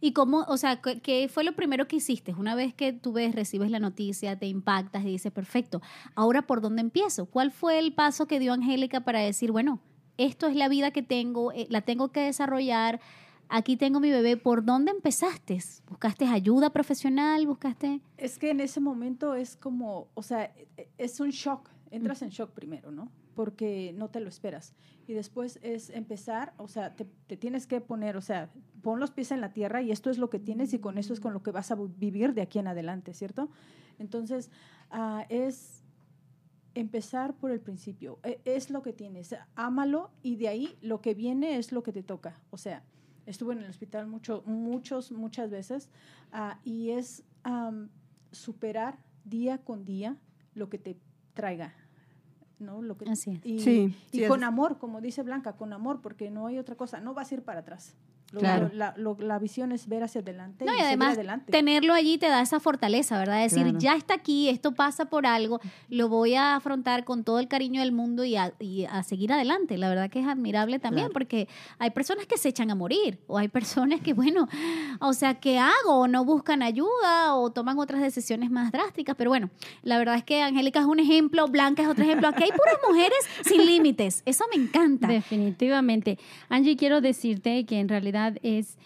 ¿Y 0.00 0.12
cómo, 0.12 0.44
o 0.48 0.56
sea, 0.56 0.80
qué- 0.80 1.28
fue 1.32 1.44
lo 1.44 1.52
primero 1.54 1.88
que 1.88 1.96
hiciste? 1.96 2.32
Una 2.34 2.54
vez 2.54 2.74
que 2.74 2.92
tú 2.92 3.12
ves, 3.12 3.34
recibes 3.34 3.70
la 3.70 3.80
noticia, 3.80 4.38
te 4.38 4.46
impactas 4.46 5.02
y 5.04 5.08
dices, 5.08 5.32
perfecto, 5.32 5.80
ahora 6.14 6.42
por 6.42 6.60
dónde 6.60 6.80
empiezo? 6.82 7.26
¿Cuál 7.26 7.50
fue 7.50 7.78
el 7.78 7.92
paso 7.92 8.26
que 8.26 8.38
dio 8.38 8.52
Angélica 8.52 9.00
para 9.00 9.20
decir, 9.20 9.50
bueno, 9.52 9.80
esto 10.16 10.46
es 10.46 10.56
la 10.56 10.68
vida 10.68 10.90
que 10.90 11.02
tengo, 11.02 11.52
eh, 11.52 11.66
la 11.70 11.80
tengo 11.82 12.10
que 12.12 12.20
desarrollar, 12.20 13.00
aquí 13.48 13.76
tengo 13.76 14.00
mi 14.00 14.10
bebé, 14.10 14.36
¿por 14.36 14.64
dónde 14.64 14.90
empezaste? 14.90 15.58
¿Buscaste 15.88 16.26
ayuda 16.26 16.70
profesional? 16.70 17.46
¿Buscaste...? 17.46 18.00
Es 18.16 18.38
que 18.38 18.50
en 18.50 18.60
ese 18.60 18.80
momento 18.80 19.34
es 19.34 19.56
como, 19.56 20.08
o 20.14 20.22
sea, 20.22 20.52
e- 20.76 20.88
es 20.98 21.20
un 21.20 21.30
shock. 21.30 21.68
Entras 21.90 22.20
en 22.22 22.28
shock 22.30 22.50
primero, 22.50 22.90
¿no? 22.90 23.10
Porque 23.38 23.94
no 23.96 24.10
te 24.10 24.18
lo 24.18 24.28
esperas. 24.28 24.74
Y 25.06 25.12
después 25.12 25.60
es 25.62 25.90
empezar, 25.90 26.54
o 26.56 26.66
sea, 26.66 26.96
te, 26.96 27.04
tienes 27.36 27.68
que 27.68 27.80
poner, 27.80 28.16
o 28.16 28.20
sea, 28.20 28.50
pon 28.82 28.98
los 28.98 29.12
pies 29.12 29.30
en 29.30 29.40
la 29.40 29.52
tierra 29.52 29.80
y 29.80 29.92
esto 29.92 30.10
es 30.10 30.18
lo 30.18 30.28
que 30.28 30.40
tienes 30.40 30.74
y 30.74 30.80
con 30.80 30.98
eso 30.98 31.12
es 31.12 31.20
con 31.20 31.32
lo 31.32 31.40
que 31.40 31.52
vas 31.52 31.70
a 31.70 31.76
vivir 31.76 32.34
de 32.34 32.42
aquí 32.42 32.58
en 32.58 32.66
adelante, 32.66 33.14
¿cierto? 33.14 33.48
Entonces, 34.00 34.50
ah, 34.90 35.24
es 35.28 35.84
empezar 36.74 37.36
por 37.36 37.52
el 37.52 37.60
principio. 37.60 38.18
E- 38.24 38.40
Es 38.44 38.70
lo 38.70 38.82
que 38.82 38.92
tienes, 38.92 39.32
ámalo 39.54 40.10
y 40.20 40.34
de 40.34 40.48
ahí 40.48 40.76
lo 40.80 41.00
que 41.00 41.14
viene 41.14 41.58
es 41.58 41.70
lo 41.70 41.84
que 41.84 41.92
te 41.92 42.02
toca. 42.02 42.40
O 42.50 42.56
sea, 42.56 42.82
estuve 43.24 43.52
en 43.52 43.60
el 43.60 43.70
hospital 43.70 44.08
mucho, 44.08 44.42
muchos, 44.46 45.12
muchas 45.12 45.48
veces 45.48 45.90
ah, 46.32 46.58
y 46.64 46.90
es, 46.90 47.22
superar 48.32 48.98
día 49.24 49.58
con 49.58 49.84
día 49.84 50.16
lo 50.54 50.68
que 50.68 50.78
te 50.78 50.98
traiga. 51.34 51.72
¿No? 52.60 52.82
Lo 52.82 52.96
que, 52.96 53.08
Así 53.08 53.30
es. 53.32 53.40
Y, 53.46 53.58
Sí, 53.60 53.94
y 54.12 54.20
sí, 54.20 54.26
con 54.26 54.40
es- 54.40 54.46
amor, 54.46 54.78
como 54.78 55.00
dice 55.00 55.22
Blanca, 55.22 55.54
con 55.54 55.72
amor, 55.72 56.00
porque 56.02 56.30
no 56.30 56.46
hay 56.46 56.58
otra 56.58 56.74
cosa, 56.76 57.00
no 57.00 57.14
vas 57.14 57.30
a 57.30 57.34
ir 57.34 57.42
para 57.42 57.60
atrás. 57.60 57.96
Lo- 58.30 58.40
Claro. 58.40 58.68
lo- 58.68 58.74
la, 58.74 58.94
lo- 58.98 59.16
la 59.20 59.38
visión 59.38 59.72
es 59.72 59.88
ver 59.88 60.02
hacia 60.02 60.20
adelante 60.20 60.64
No, 60.66 60.72
y 60.72 60.74
seguir 60.76 60.86
además 60.86 61.14
adelante. 61.14 61.50
tenerlo 61.50 61.94
allí 61.94 62.18
te 62.18 62.28
da 62.28 62.42
esa 62.42 62.60
fortaleza, 62.60 63.18
¿verdad? 63.18 63.40
Decir, 63.40 63.62
Claro. 63.62 63.78
ya 63.78 63.94
está 63.96 64.12
aquí, 64.14 64.50
esto 64.50 64.72
pasa 64.72 65.06
por 65.06 65.26
algo, 65.26 65.60
lo 65.88 66.08
voy 66.10 66.34
a 66.34 66.56
afrontar 66.56 67.04
con 67.04 67.24
todo 67.24 67.38
el 67.38 67.48
cariño 67.48 67.80
del 67.80 67.92
mundo 67.92 68.24
y 68.24 68.36
a, 68.36 68.52
y 68.60 68.84
a 68.84 69.02
seguir 69.02 69.32
adelante. 69.32 69.78
La 69.78 69.88
verdad 69.88 70.10
que 70.10 70.20
es 70.20 70.26
admirable 70.26 70.78
también 70.78 71.06
Claro. 71.06 71.14
porque 71.14 71.48
hay 71.78 71.88
personas 71.90 72.26
que 72.26 72.36
se 72.36 72.50
echan 72.50 72.70
a 72.70 72.74
morir 72.74 73.18
o 73.28 73.38
hay 73.38 73.48
personas 73.48 74.00
que, 74.02 74.12
bueno, 74.12 74.46
o 75.00 75.12
sea, 75.14 75.34
¿qué 75.40 75.58
hago? 75.58 76.00
O 76.00 76.06
no 76.06 76.24
buscan 76.26 76.62
ayuda 76.62 77.34
o 77.34 77.50
toman 77.50 77.78
otras 77.78 78.02
decisiones 78.02 78.50
más 78.50 78.72
drásticas. 78.72 79.16
Pero 79.16 79.30
bueno, 79.30 79.48
la 79.82 79.96
verdad 79.96 80.16
es 80.16 80.24
que 80.24 80.42
Angélica 80.42 80.80
es 80.80 80.86
un 80.86 80.98
ejemplo, 81.00 81.46
Blanca 81.48 81.82
es 81.82 81.88
otro 81.88 82.04
ejemplo. 82.04 82.28
Aquí 82.28 82.42
hay 82.44 82.50
puras 82.50 82.76
mujeres 82.88 83.18
sin 83.44 83.64
límites. 83.64 84.22
Eso 84.26 84.44
me 84.54 84.62
encanta. 84.62 85.06
Definitivamente. 85.08 86.18
Angie, 86.50 86.76
quiero 86.76 87.00
decirte 87.00 87.64
que 87.64 87.80
en 87.80 87.88
realidad 87.88 88.17
es, 88.42 88.76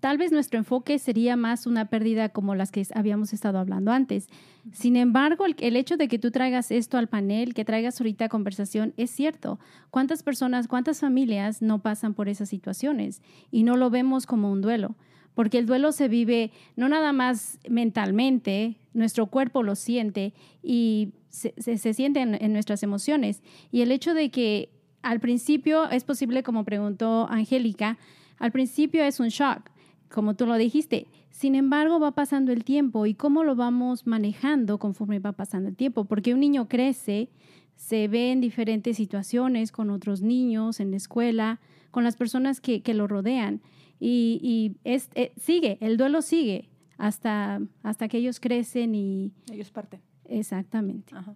tal 0.00 0.18
vez 0.18 0.32
nuestro 0.32 0.58
enfoque 0.58 0.98
sería 0.98 1.36
más 1.36 1.66
una 1.66 1.86
pérdida 1.86 2.28
como 2.30 2.54
las 2.54 2.72
que 2.72 2.84
habíamos 2.94 3.32
estado 3.32 3.58
hablando 3.58 3.92
antes. 3.92 4.28
Sin 4.72 4.96
embargo, 4.96 5.44
el, 5.46 5.76
hecho 5.76 5.96
de 5.96 6.08
que 6.08 6.18
tú 6.18 6.30
traigas 6.30 6.70
esto 6.70 6.98
al 6.98 7.08
panel, 7.08 7.54
que 7.54 7.64
traigas 7.64 8.00
ahorita 8.00 8.28
conversación, 8.28 8.92
es 8.96 9.10
cierto. 9.10 9.60
¿Cuántas 9.90 10.22
personas, 10.22 10.66
cuántas 10.66 11.00
familias 11.00 11.62
no 11.62 11.80
pasan 11.80 12.14
por 12.14 12.28
esas 12.28 12.48
situaciones 12.48 13.22
y 13.50 13.62
no 13.62 13.76
lo 13.76 13.90
vemos 13.90 14.26
como 14.26 14.50
un 14.50 14.62
duelo? 14.62 14.96
Porque 15.34 15.58
el 15.58 15.66
duelo 15.66 15.92
se 15.92 16.08
vive 16.08 16.50
no 16.76 16.88
nada 16.88 17.12
más 17.12 17.58
mentalmente, 17.68 18.78
nuestro 18.94 19.26
cuerpo 19.26 19.62
lo 19.62 19.76
siente 19.76 20.32
y 20.62 21.12
se, 21.28 21.76
siente 21.92 22.20
en, 22.20 22.34
en 22.42 22.52
nuestras 22.52 22.82
emociones. 22.82 23.42
Y 23.70 23.82
el 23.82 23.92
hecho 23.92 24.14
de 24.14 24.30
que 24.30 24.70
al 25.02 25.20
principio 25.20 25.88
es 25.90 26.02
posible, 26.02 26.42
como 26.42 26.64
preguntó 26.64 27.28
Angélica, 27.30 27.98
al 28.38 28.52
principio 28.52 29.02
es 29.04 29.20
un 29.20 29.28
shock, 29.28 29.70
como 30.10 30.34
tú 30.34 30.46
lo 30.46 30.56
dijiste. 30.56 31.06
Sin 31.30 31.54
embargo, 31.54 32.00
va 32.00 32.12
pasando 32.12 32.52
el 32.52 32.64
tiempo 32.64 33.04
y 33.06 33.14
cómo 33.14 33.44
lo 33.44 33.56
vamos 33.56 34.06
manejando 34.06 34.78
conforme 34.78 35.18
va 35.18 35.32
pasando 35.32 35.68
el 35.68 35.76
tiempo, 35.76 36.04
porque 36.06 36.32
un 36.32 36.40
niño 36.40 36.66
crece, 36.68 37.28
se 37.76 38.08
ve 38.08 38.32
en 38.32 38.40
diferentes 38.40 38.96
situaciones 38.96 39.70
con 39.70 39.90
otros 39.90 40.22
niños, 40.22 40.80
en 40.80 40.90
la 40.92 40.96
escuela, 40.96 41.60
con 41.90 42.04
las 42.04 42.16
personas 42.16 42.60
que, 42.62 42.82
que 42.82 42.94
lo 42.94 43.06
rodean. 43.06 43.60
Y, 44.00 44.38
y 44.42 44.76
es, 44.84 45.10
eh, 45.14 45.32
sigue, 45.36 45.76
el 45.80 45.96
duelo 45.98 46.22
sigue 46.22 46.70
hasta, 46.98 47.60
hasta 47.82 48.08
que 48.08 48.16
ellos 48.18 48.40
crecen 48.40 48.94
y 48.94 49.32
Ellos 49.52 49.70
parten. 49.70 50.00
exactamente. 50.24 51.14
Ajá. 51.14 51.34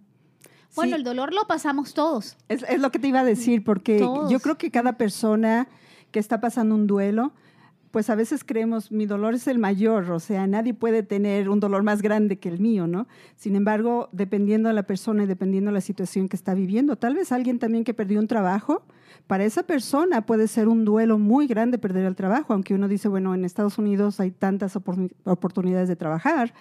Bueno, 0.75 0.91
Sí. 0.95 0.99
el 0.99 1.03
dolor 1.03 1.33
lo 1.33 1.45
pasamos 1.47 1.93
todos. 1.93 2.37
Es, 2.47 2.63
es 2.63 2.79
lo 2.79 2.91
que 2.91 2.97
te 2.99 3.07
iba 3.09 3.19
a 3.19 3.23
decir, 3.25 3.63
porque 3.63 3.99
Todos. 3.99 4.31
yo 4.31 4.39
creo 4.39 4.57
que 4.57 4.71
cada 4.71 4.93
persona 4.97 5.67
que 6.11 6.19
está 6.19 6.39
pasando 6.41 6.75
un 6.75 6.87
duelo, 6.87 7.33
pues 7.91 8.09
a 8.09 8.15
veces 8.15 8.45
creemos, 8.45 8.89
mi 8.89 9.05
dolor 9.05 9.33
es 9.33 9.47
el 9.47 9.59
mayor, 9.59 10.11
o 10.11 10.19
sea, 10.21 10.47
nadie 10.47 10.73
puede 10.73 11.03
tener 11.03 11.49
un 11.49 11.59
dolor 11.59 11.83
más 11.83 12.01
grande 12.01 12.39
que 12.39 12.47
el 12.47 12.57
mío, 12.59 12.87
¿no? 12.87 13.05
Sin 13.35 13.55
embargo, 13.57 14.07
dependiendo 14.13 14.69
de 14.69 14.75
la 14.75 14.83
persona 14.83 15.23
y 15.23 15.25
dependiendo 15.25 15.71
de 15.71 15.73
la 15.73 15.81
situación 15.81 16.29
que 16.29 16.37
está 16.37 16.53
viviendo, 16.53 16.95
tal 16.95 17.15
vez 17.15 17.33
alguien 17.33 17.59
también 17.59 17.83
que 17.83 17.93
perdió 17.93 18.19
un 18.19 18.27
trabajo, 18.27 18.83
para 19.27 19.43
esa 19.43 19.63
persona 19.63 20.25
puede 20.25 20.47
ser 20.47 20.69
un 20.69 20.85
duelo 20.85 21.17
muy 21.17 21.47
grande 21.47 21.77
perder 21.77 22.05
el 22.05 22.15
trabajo, 22.15 22.53
aunque 22.53 22.73
uno 22.73 22.87
dice, 22.87 23.09
bueno, 23.09 23.35
en 23.35 23.43
Estados 23.43 23.77
Unidos 23.77 24.21
hay 24.21 24.31
tantas 24.31 24.77
opor- 24.77 25.11
oportunidades 25.25 25.89
de 25.89 25.97
trabajar, 25.97 26.53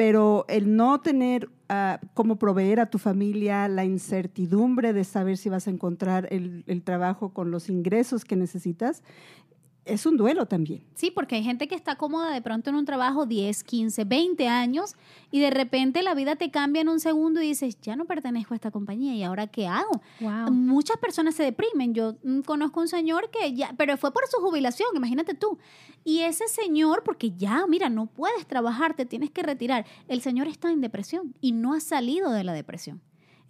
pero 0.00 0.46
el 0.48 0.76
no 0.76 1.02
tener 1.02 1.50
ah, 1.68 2.00
cómo 2.14 2.36
proveer 2.36 2.80
a 2.80 2.88
tu 2.88 2.96
familia, 2.96 3.68
la 3.68 3.84
incertidumbre 3.84 4.94
de 4.94 5.04
saber 5.04 5.36
si 5.36 5.50
vas 5.50 5.66
a 5.66 5.70
encontrar 5.70 6.26
el, 6.30 6.64
el 6.66 6.82
trabajo 6.82 7.34
con 7.34 7.50
los 7.50 7.68
ingresos 7.68 8.24
que 8.24 8.34
necesitas, 8.34 9.02
es 9.84 10.06
un 10.06 10.16
duelo 10.16 10.46
también. 10.46 10.82
Sí, 10.94 11.10
porque 11.10 11.36
hay 11.36 11.42
gente 11.42 11.66
que 11.66 11.74
está 11.74 11.96
cómoda 11.96 12.32
de 12.32 12.42
pronto 12.42 12.70
en 12.70 12.76
un 12.76 12.84
trabajo 12.84 13.26
10, 13.26 13.64
15, 13.64 14.04
20 14.04 14.48
años 14.48 14.94
y 15.30 15.40
de 15.40 15.50
repente 15.50 16.02
la 16.02 16.14
vida 16.14 16.36
te 16.36 16.50
cambia 16.50 16.82
en 16.82 16.88
un 16.88 17.00
segundo 17.00 17.42
y 17.42 17.48
dices, 17.48 17.78
ya 17.80 17.96
no 17.96 18.04
pertenezco 18.04 18.54
a 18.54 18.56
esta 18.56 18.70
compañía 18.70 19.14
y 19.14 19.22
ahora 19.22 19.46
qué 19.46 19.66
hago. 19.66 20.02
Wow. 20.20 20.50
Muchas 20.50 20.98
personas 20.98 21.34
se 21.34 21.44
deprimen. 21.44 21.94
Yo 21.94 22.16
mm, 22.22 22.40
conozco 22.40 22.80
un 22.80 22.88
señor 22.88 23.30
que 23.30 23.54
ya, 23.54 23.74
pero 23.76 23.96
fue 23.96 24.12
por 24.12 24.26
su 24.28 24.40
jubilación, 24.40 24.88
imagínate 24.94 25.34
tú. 25.34 25.58
Y 26.04 26.20
ese 26.20 26.48
señor, 26.48 27.02
porque 27.02 27.32
ya, 27.32 27.66
mira, 27.66 27.88
no 27.88 28.06
puedes 28.06 28.46
trabajar, 28.46 28.94
te 28.94 29.06
tienes 29.06 29.30
que 29.30 29.42
retirar. 29.42 29.86
El 30.08 30.20
señor 30.20 30.48
está 30.48 30.70
en 30.70 30.80
depresión 30.80 31.34
y 31.40 31.52
no 31.52 31.74
ha 31.74 31.80
salido 31.80 32.30
de 32.30 32.44
la 32.44 32.52
depresión. 32.52 33.00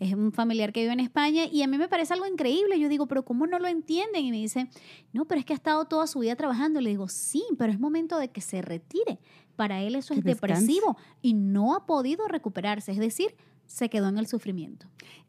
Es 0.01 0.15
un 0.15 0.33
familiar 0.33 0.73
que 0.73 0.81
vive 0.81 0.93
en 0.95 1.01
España 1.01 1.45
y 1.45 1.63
a 1.63 1.67
mí 1.69 1.77
me 1.79 1.87
parece 1.89 2.15
algo 2.15 2.27
increíble. 2.27 2.81
Yo 2.81 2.89
digo, 2.89 3.07
pero 3.07 3.23
¿cómo 3.25 3.47
no 3.47 3.59
lo 3.59 3.69
entienden? 3.69 4.25
Y 4.25 4.31
me 4.31 4.39
dice, 4.39 4.69
no, 5.13 5.27
pero 5.27 5.39
es 5.39 5.45
que 5.45 5.53
ha 5.53 5.57
estado 5.57 5.85
toda 5.85 6.07
su 6.07 6.21
vida 6.21 6.35
trabajando. 6.37 6.81
Le 6.81 6.91
digo, 6.91 7.07
sí, 7.09 7.45
pero 7.59 7.71
es 7.71 7.79
momento 7.79 8.19
de 8.19 8.29
que 8.31 8.41
se 8.41 8.63
retire. 8.63 9.21
Para 9.57 9.83
él 9.83 9.95
eso 9.95 10.15
es 10.15 10.21
depresivo 10.25 10.97
y 11.21 11.35
no 11.35 11.75
ha 11.77 11.85
podido 11.87 12.27
recuperarse. 12.29 12.93
Es 12.93 12.99
decir, 12.99 13.35
se 13.67 13.91
quedó 13.91 14.09
en 14.09 14.17
el 14.19 14.27
sufrimiento. 14.27 14.87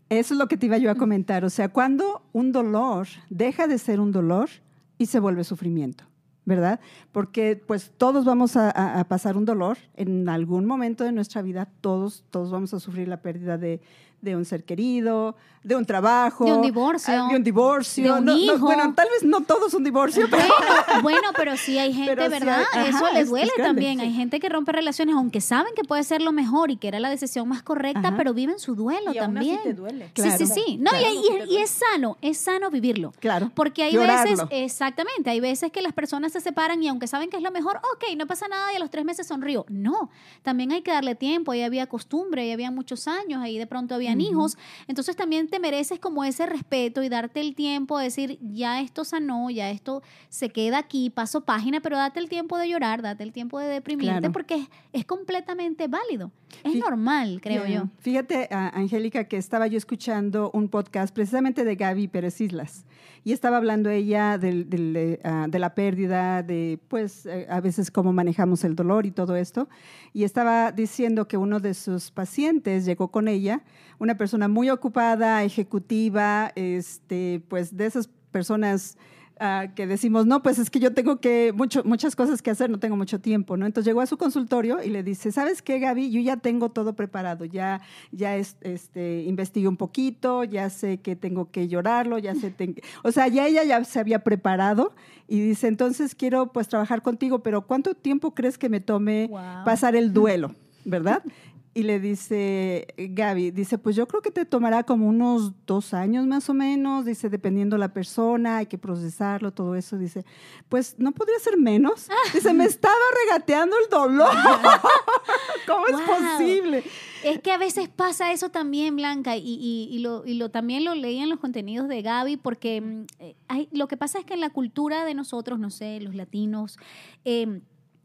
Eso 0.10 0.34
es 0.34 0.38
lo 0.40 0.48
que 0.48 0.56
te 0.58 0.66
iba 0.68 0.78
yo 0.78 0.90
a 0.90 0.96
comentar. 0.96 1.44
O 1.46 1.50
sea, 1.50 1.68
cuando 1.70 2.24
un 2.32 2.52
dolor 2.54 3.08
deja 3.30 3.68
de 3.68 3.78
ser 3.78 4.00
un 4.00 4.12
dolor 4.14 4.50
y 4.98 5.06
se 5.08 5.20
vuelve 5.20 5.44
sufrimiento, 5.44 6.06
¿verdad? 6.46 6.80
Porque 7.12 7.56
pues 7.68 7.92
todos 7.98 8.24
vamos 8.26 8.56
a, 8.56 8.70
a- 8.72 9.00
a 9.02 9.04
pasar 9.08 9.36
un 9.38 9.44
dolor 9.46 9.78
en 9.96 10.28
algún 10.30 10.66
momento 10.66 11.04
de 11.04 11.12
nuestra 11.12 11.42
vida, 11.42 11.70
todos, 11.82 12.24
todos 12.32 12.52
vamos 12.52 12.74
a 12.74 12.80
sufrir 12.80 13.08
la 13.10 13.22
pérdida 13.22 13.58
de, 13.58 13.82
de 14.22 14.36
un 14.36 14.46
ser 14.46 14.64
querido, 14.64 15.36
de 15.64 15.76
un 15.76 15.86
trabajo, 15.86 16.46
De 16.46 16.54
un 16.54 16.62
divorcio, 16.64 17.14
ah, 17.14 17.28
de 17.30 17.36
un 17.36 17.44
divorcio. 17.44 18.04
de 18.04 18.20
un 18.20 18.26
No, 18.26 18.34
no, 18.34 18.38
hijo. 18.40 18.58
bueno, 18.60 18.94
tal 18.96 19.08
vez 19.10 19.24
no 19.24 19.42
todos 19.42 19.74
un 19.76 19.84
divorcio, 19.84 20.28
pero 20.30 20.44
Bueno, 20.48 21.02
bueno, 21.04 21.28
pero 21.36 21.56
sí 21.58 21.78
hay 21.78 21.94
gente, 21.94 22.10
Pero 22.16 22.24
sí 22.26 22.30
¿verdad? 22.32 22.64
hay- 22.74 22.80
ajá, 22.88 22.90
Eso 22.90 23.14
le 23.14 23.20
es- 23.22 23.30
duele 23.30 23.52
es 23.56 23.64
también. 23.64 24.00
sí. 24.00 24.06
Hay 24.06 24.14
gente 24.14 24.40
que 24.40 24.50
rompe 24.50 24.72
relaciones, 24.72 25.16
aunque 25.16 25.40
saben 25.40 25.74
que 25.76 25.84
puede 25.84 26.04
ser 26.04 26.22
lo 26.24 26.32
mejor 26.32 26.72
y 26.72 26.78
que 26.78 26.88
era 26.88 27.00
la 27.00 27.10
decisión 27.12 27.48
más 27.48 27.62
correcta, 27.62 28.08
Ajá. 28.10 28.18
pero 28.18 28.34
viven 28.34 28.58
su 28.58 28.74
duelo 28.76 29.14
y 29.14 29.20
aún 29.20 29.34
también. 29.36 29.56
así 29.60 29.64
te 29.70 29.74
duele. 29.76 30.10
Claro. 30.14 30.38
Sí, 30.38 30.48
sí, 30.48 30.54
sí. 30.66 30.78
No, 30.78 30.90
Claro. 30.90 31.06
y, 31.14 31.52
y- 31.52 31.56
y 31.56 31.58
es 31.58 31.70
sano, 31.70 32.18
es 32.22 32.38
sano 32.40 32.72
vivirlo. 32.72 33.14
claro. 33.20 33.52
Porque 33.54 33.84
hay 33.84 33.94
Llorarlo. 33.94 34.32
veces, 34.32 34.48
exactamente, 34.52 35.30
hay 35.30 35.40
veces 35.40 35.72
que 35.72 35.82
las 35.84 35.94
personas 35.94 36.32
se 36.32 36.42
separan 36.42 36.82
y 36.82 36.88
aunque 36.88 37.06
saben 37.08 37.30
que 37.30 37.38
es 37.38 37.44
lo 37.44 37.52
mejor, 37.52 37.78
ok, 37.94 38.16
no 38.18 38.26
pasa 38.26 38.48
nada 38.48 38.74
y 38.74 38.78
a 38.78 38.80
los 38.80 38.90
tres 38.90 39.06
meses 39.06 39.28
sonrío. 39.28 39.66
No, 39.70 40.10
también 40.42 40.72
hay 40.72 40.82
que 40.82 40.92
darle 40.92 41.14
tiempo, 41.16 41.52
ahí 41.52 41.62
había 41.62 41.88
costumbre, 41.88 42.42
ahí 42.42 42.52
había 42.52 42.72
muchos 42.72 43.08
años, 43.08 43.42
ahí 43.44 43.58
de 43.60 43.68
pronto 43.68 43.94
hijos. 44.20 44.58
Entonces 44.88 45.16
también 45.16 45.48
te 45.48 45.60
mereces 45.60 46.00
como 46.00 46.26
ese 46.26 46.46
respeto 46.48 47.04
y 47.04 47.08
darte 47.10 47.40
el 47.40 47.56
tiempo 47.56 47.98
de 48.00 48.06
decir, 48.06 48.40
ya 48.42 48.82
esto 48.82 49.06
sanó, 49.06 49.50
ya 49.50 49.70
esto 49.70 50.02
se 50.30 50.50
queda 50.50 50.80
aquí, 50.80 51.10
paso 51.10 51.42
página, 51.46 51.80
pero 51.80 51.96
date 51.98 52.20
el 52.20 52.28
tiempo 52.28 52.58
de 52.58 52.68
llorar, 52.68 53.02
date 53.02 53.24
el 53.24 53.32
tiempo 53.32 53.60
de 53.60 53.68
deprimirte 53.68 54.18
Claro. 54.20 54.32
porque 54.34 54.56
es, 54.56 54.68
es 54.92 55.06
completamente 55.06 55.88
válido. 55.88 56.32
Es 56.64 56.74
Fí- 56.74 56.80
normal, 56.80 57.40
creo 57.42 57.66
yo. 57.68 57.84
Fíjate, 58.00 58.50
Angélica, 58.52 59.24
que 59.26 59.38
estaba 59.38 59.68
yo 59.68 59.78
escuchando 59.78 60.50
un 60.54 60.68
podcast 60.68 61.14
precisamente 61.14 61.64
de 61.64 61.76
Gaby 61.76 62.08
Pérez 62.08 62.42
Islas 62.42 62.86
y 63.24 63.34
estaba 63.34 63.58
hablando 63.58 63.90
ella 63.90 64.40
eh, 64.42 65.20
ah, 65.24 65.48
de 65.50 65.60
la 65.60 65.76
pérdida, 65.76 66.42
de 66.42 66.80
pues 66.88 67.26
eh, 67.26 67.46
a 67.50 67.62
veces 67.62 67.92
cómo 67.92 68.14
manejamos 68.14 68.64
el 68.64 68.76
dolor 68.76 69.06
y 69.06 69.12
todo 69.12 69.36
esto. 69.36 69.70
Y 70.12 70.24
estaba 70.24 70.72
diciendo 70.72 71.28
que 71.28 71.38
uno 71.38 71.60
de 71.60 71.74
sus 71.74 72.10
pacientes 72.10 72.86
llegó 72.86 73.10
con 73.10 73.28
ella, 73.28 73.64
una 74.00 74.18
persona 74.18 74.48
muy 74.48 74.70
ocupada, 74.70 75.44
ejecutiva, 75.44 76.52
este, 76.56 77.44
pues 77.48 77.78
de 77.78 77.86
esas 77.86 78.10
personas 78.32 78.98
ah, 79.42 79.68
que 79.76 79.88
decimos, 79.88 80.26
no, 80.26 80.42
pues 80.44 80.60
es 80.60 80.70
que 80.70 80.80
yo 80.80 80.94
tengo 80.94 81.20
que 81.20 81.52
mucho, 81.54 81.84
muchas 81.84 82.16
cosas 82.16 82.42
que 82.42 82.52
hacer, 82.52 82.70
no 82.70 82.80
tengo 82.80 82.96
mucho 82.96 83.20
tiempo, 83.20 83.58
¿no? 83.58 83.66
Entonces 83.66 83.88
llegó 83.90 84.00
a 84.02 84.06
su 84.06 84.18
consultorio 84.18 84.82
y 84.84 84.90
le 84.90 85.04
dice, 85.04 85.32
¿sabes 85.32 85.62
qué, 85.62 85.80
Gaby? 85.80 86.12
Yo 86.12 86.22
ya 86.22 86.38
tengo 86.38 86.70
todo 86.70 86.94
preparado, 86.94 87.44
ya, 87.44 87.82
ya 88.12 88.38
es- 88.38 88.56
este, 88.62 89.24
investigué 89.24 89.68
un 89.68 89.78
poquito, 89.78 90.44
ya 90.46 90.70
sé 90.70 91.00
que 91.00 91.16
tengo 91.16 91.52
que 91.52 91.68
llorarlo, 91.68 92.18
ya 92.20 92.36
sé, 92.36 92.52
ten- 92.52 92.76
o 93.04 93.12
sea, 93.12 93.28
ya 93.28 93.48
ella 93.48 93.64
ya 93.64 93.84
se 93.84 94.00
había 94.00 94.20
preparado 94.20 94.94
y 95.28 95.40
dice, 95.42 95.68
entonces 95.68 96.14
quiero 96.16 96.52
pues 96.54 96.68
trabajar 96.68 97.02
contigo, 97.02 97.40
pero 97.40 97.64
¿cuánto 97.66 97.96
tiempo 97.96 98.36
crees 98.36 98.58
que 98.58 98.70
me 98.70 98.80
tome 98.80 99.28
Wow. 99.30 99.42
pasar 99.66 99.96
el 99.96 100.14
duelo, 100.14 100.54
verdad? 100.86 101.24
Y 101.74 101.84
le 101.84 102.02
dice 102.02 102.86
Gaby, 102.98 103.52
dice, 103.52 103.78
pues 103.78 103.96
yo 103.96 104.06
creo 104.06 104.22
que 104.22 104.30
te 104.32 104.44
tomará 104.44 104.84
como 104.84 105.08
unos 105.08 105.54
dos 105.66 105.94
años 105.94 106.28
más 106.28 106.50
o 106.50 106.54
menos, 106.54 107.06
dice, 107.06 107.30
dependiendo 107.30 107.78
la 107.78 107.94
persona, 107.94 108.58
hay 108.58 108.66
que 108.66 108.78
procesarlo, 108.78 109.54
todo 109.54 109.76
eso, 109.76 109.98
dice, 109.98 110.26
pues 110.68 110.96
no 110.98 111.14
podría 111.14 111.40
ser 111.40 111.58
menos. 111.58 112.10
Dice, 112.34 112.54
me 112.54 112.66
estaba 112.66 112.94
regateando 113.26 113.78
el 113.82 113.90
dolor. 113.90 114.28
¿Cómo 115.68 115.88
es 115.88 115.96
posible? 116.02 116.84
Es 117.24 117.40
que 117.40 117.52
a 117.52 117.58
veces 117.58 117.88
pasa 117.88 118.32
eso 118.34 118.50
también, 118.50 118.96
Blanca, 118.96 119.38
y, 119.38 119.42
y- 119.44 119.88
y 119.92 120.00
lo, 120.00 120.26
y 120.26 120.34
lo 120.34 120.50
también 120.50 120.84
lo 120.84 120.96
leí 120.96 121.20
en 121.20 121.30
los 121.30 121.40
contenidos 121.40 121.88
de 121.88 122.02
Gaby, 122.02 122.36
porque 122.38 122.82
mm, 122.82 123.06
eh, 123.20 123.36
hay, 123.48 123.70
lo 123.72 123.88
que 123.88 123.96
pasa 123.96 124.20
es 124.20 124.26
que 124.26 124.34
en 124.34 124.42
la 124.42 124.50
cultura 124.50 125.06
de 125.06 125.14
nosotros, 125.14 125.60
no 125.60 125.70
sé, 125.70 126.00
los 126.02 126.16
latinos, 126.16 126.78
eh, 127.24 127.62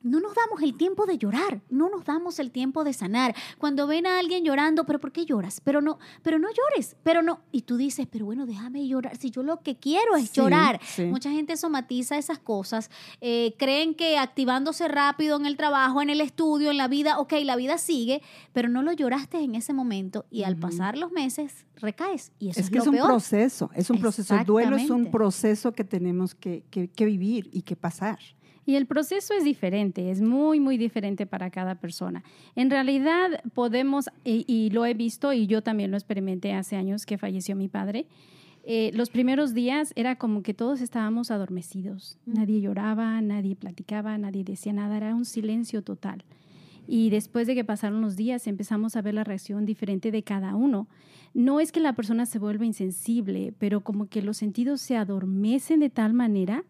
no 0.07 0.21
nos 0.21 0.35
damos 0.35 0.63
el 0.63 0.77
tiempo 0.77 1.05
de 1.07 1.19
llorar, 1.19 1.61
no 1.69 1.89
nos 1.91 2.05
damos 2.05 2.39
el 2.39 2.51
tiempo 2.51 2.85
de 2.85 2.93
sanar. 2.93 3.35
Cuando 3.59 3.87
ven 3.87 4.07
a 4.07 4.19
alguien 4.19 4.45
llorando, 4.45 4.85
pero 4.87 5.01
¿por 5.01 5.13
qué 5.13 5.25
lloras? 5.27 5.61
Pero 5.63 5.81
no, 5.81 5.99
pero 6.23 6.39
no 6.39 6.49
llores, 6.49 6.97
pero 7.03 7.23
no. 7.23 7.41
Y 7.53 7.63
tú 7.63 7.77
dices, 7.77 8.07
pero 8.11 8.25
bueno, 8.27 8.47
déjame 8.47 8.87
llorar. 8.87 9.17
Si 9.17 9.31
yo 9.31 9.43
lo 9.43 9.61
que 9.63 9.77
quiero 9.77 10.17
es 10.17 10.31
Sí, 10.31 10.41
llorar. 10.41 10.81
sí. 10.85 11.05
Mucha 11.05 11.31
gente 11.31 11.57
somatiza 11.57 12.17
esas 12.19 12.39
cosas, 12.39 12.91
eh, 13.21 13.55
creen 13.59 13.95
que 13.95 14.19
activándose 14.19 14.89
rápido 14.89 15.37
en 15.37 15.47
el 15.47 15.57
trabajo, 15.57 16.01
en 16.03 16.11
el 16.11 16.21
estudio, 16.21 16.71
en 16.71 16.77
la 16.77 16.89
vida, 16.89 17.19
ok, 17.19 17.33
la 17.45 17.57
vida 17.57 17.79
sigue, 17.79 18.23
pero 18.53 18.69
no 18.69 18.83
lo 18.83 18.93
lloraste 18.93 19.41
en 19.41 19.55
ese 19.55 19.73
momento 19.73 20.27
y 20.31 20.45
al 20.45 20.57
pasar 20.57 20.97
los 20.97 21.13
meses 21.13 21.67
recaes. 21.77 22.33
Y 22.39 22.51
eso 22.51 22.61
es, 22.61 22.67
Es 22.67 22.71
que 22.71 22.77
lo 22.77 22.83
es 22.83 22.89
un 22.89 22.95
peor. 22.95 23.07
proceso, 23.09 23.71
es 23.75 23.91
un 23.91 23.99
proceso. 24.01 24.37
El 24.37 24.45
duelo 24.47 24.77
es 24.77 24.89
un 24.91 25.11
proceso 25.11 25.73
que 25.73 25.85
tenemos 25.85 26.35
que, 26.35 26.65
que- 26.71 26.89
que 26.89 27.05
vivir 27.05 27.49
y 27.53 27.63
que 27.63 27.77
pasar. 27.77 28.19
Y 28.67 28.75
el 28.75 28.87
proceso 28.87 29.33
es 29.33 29.45
diferente, 29.45 30.11
es 30.11 30.21
muy, 30.21 30.61
muy 30.61 30.77
diferente 30.77 31.25
para 31.25 31.51
cada 31.51 31.77
persona. 31.77 32.25
En 32.57 32.69
realidad 32.69 33.41
podemos, 33.55 34.11
y, 34.25 34.45
y 34.49 34.71
lo 34.71 34.85
he 34.85 34.93
visto 34.93 35.33
y 35.33 35.47
yo 35.47 35.63
también 35.63 35.93
lo 35.93 35.97
experimenté 35.97 36.53
hace 36.53 36.77
años 36.77 37.07
que 37.07 37.17
falleció 37.17 37.55
mi 37.55 37.69
padre, 37.69 38.07
eh, 38.69 38.91
los 38.95 39.11
primeros 39.11 39.55
días 39.55 39.93
era 39.95 40.17
como 40.17 40.43
que 40.43 40.53
todos 40.53 40.81
estábamos 40.81 41.31
adormecidos. 41.31 42.19
Mm. 42.27 42.33
Nadie 42.33 42.61
lloraba, 42.61 43.21
nadie 43.21 43.55
platicaba, 43.55 44.19
nadie 44.19 44.43
decía 44.43 44.73
nada, 44.73 44.97
era 44.97 45.15
un 45.15 45.25
silencio 45.25 45.83
total. 45.83 46.25
Y 46.89 47.11
después 47.11 47.47
de 47.47 47.55
que 47.55 47.65
pasaron 47.65 48.01
los 48.01 48.17
días 48.17 48.49
empezamos 48.49 48.97
a 48.97 49.03
ver 49.03 49.15
la 49.15 49.23
reacción 49.23 49.67
diferente 49.67 50.11
de 50.11 50.25
cada 50.25 50.57
uno. 50.57 50.89
No 51.33 51.61
es 51.61 51.71
que 51.71 51.79
la 51.79 51.93
persona 51.93 52.27
se 52.27 52.41
vuelva 52.41 52.67
insensible, 52.67 53.55
pero 53.57 53.83
como 53.83 54.09
que 54.09 54.21
los 54.21 54.37
sentidos 54.37 54.81
se 54.81 54.97
adormecen 54.97 55.79
de 55.79 55.91
tal 55.91 56.13
manera 56.13 56.65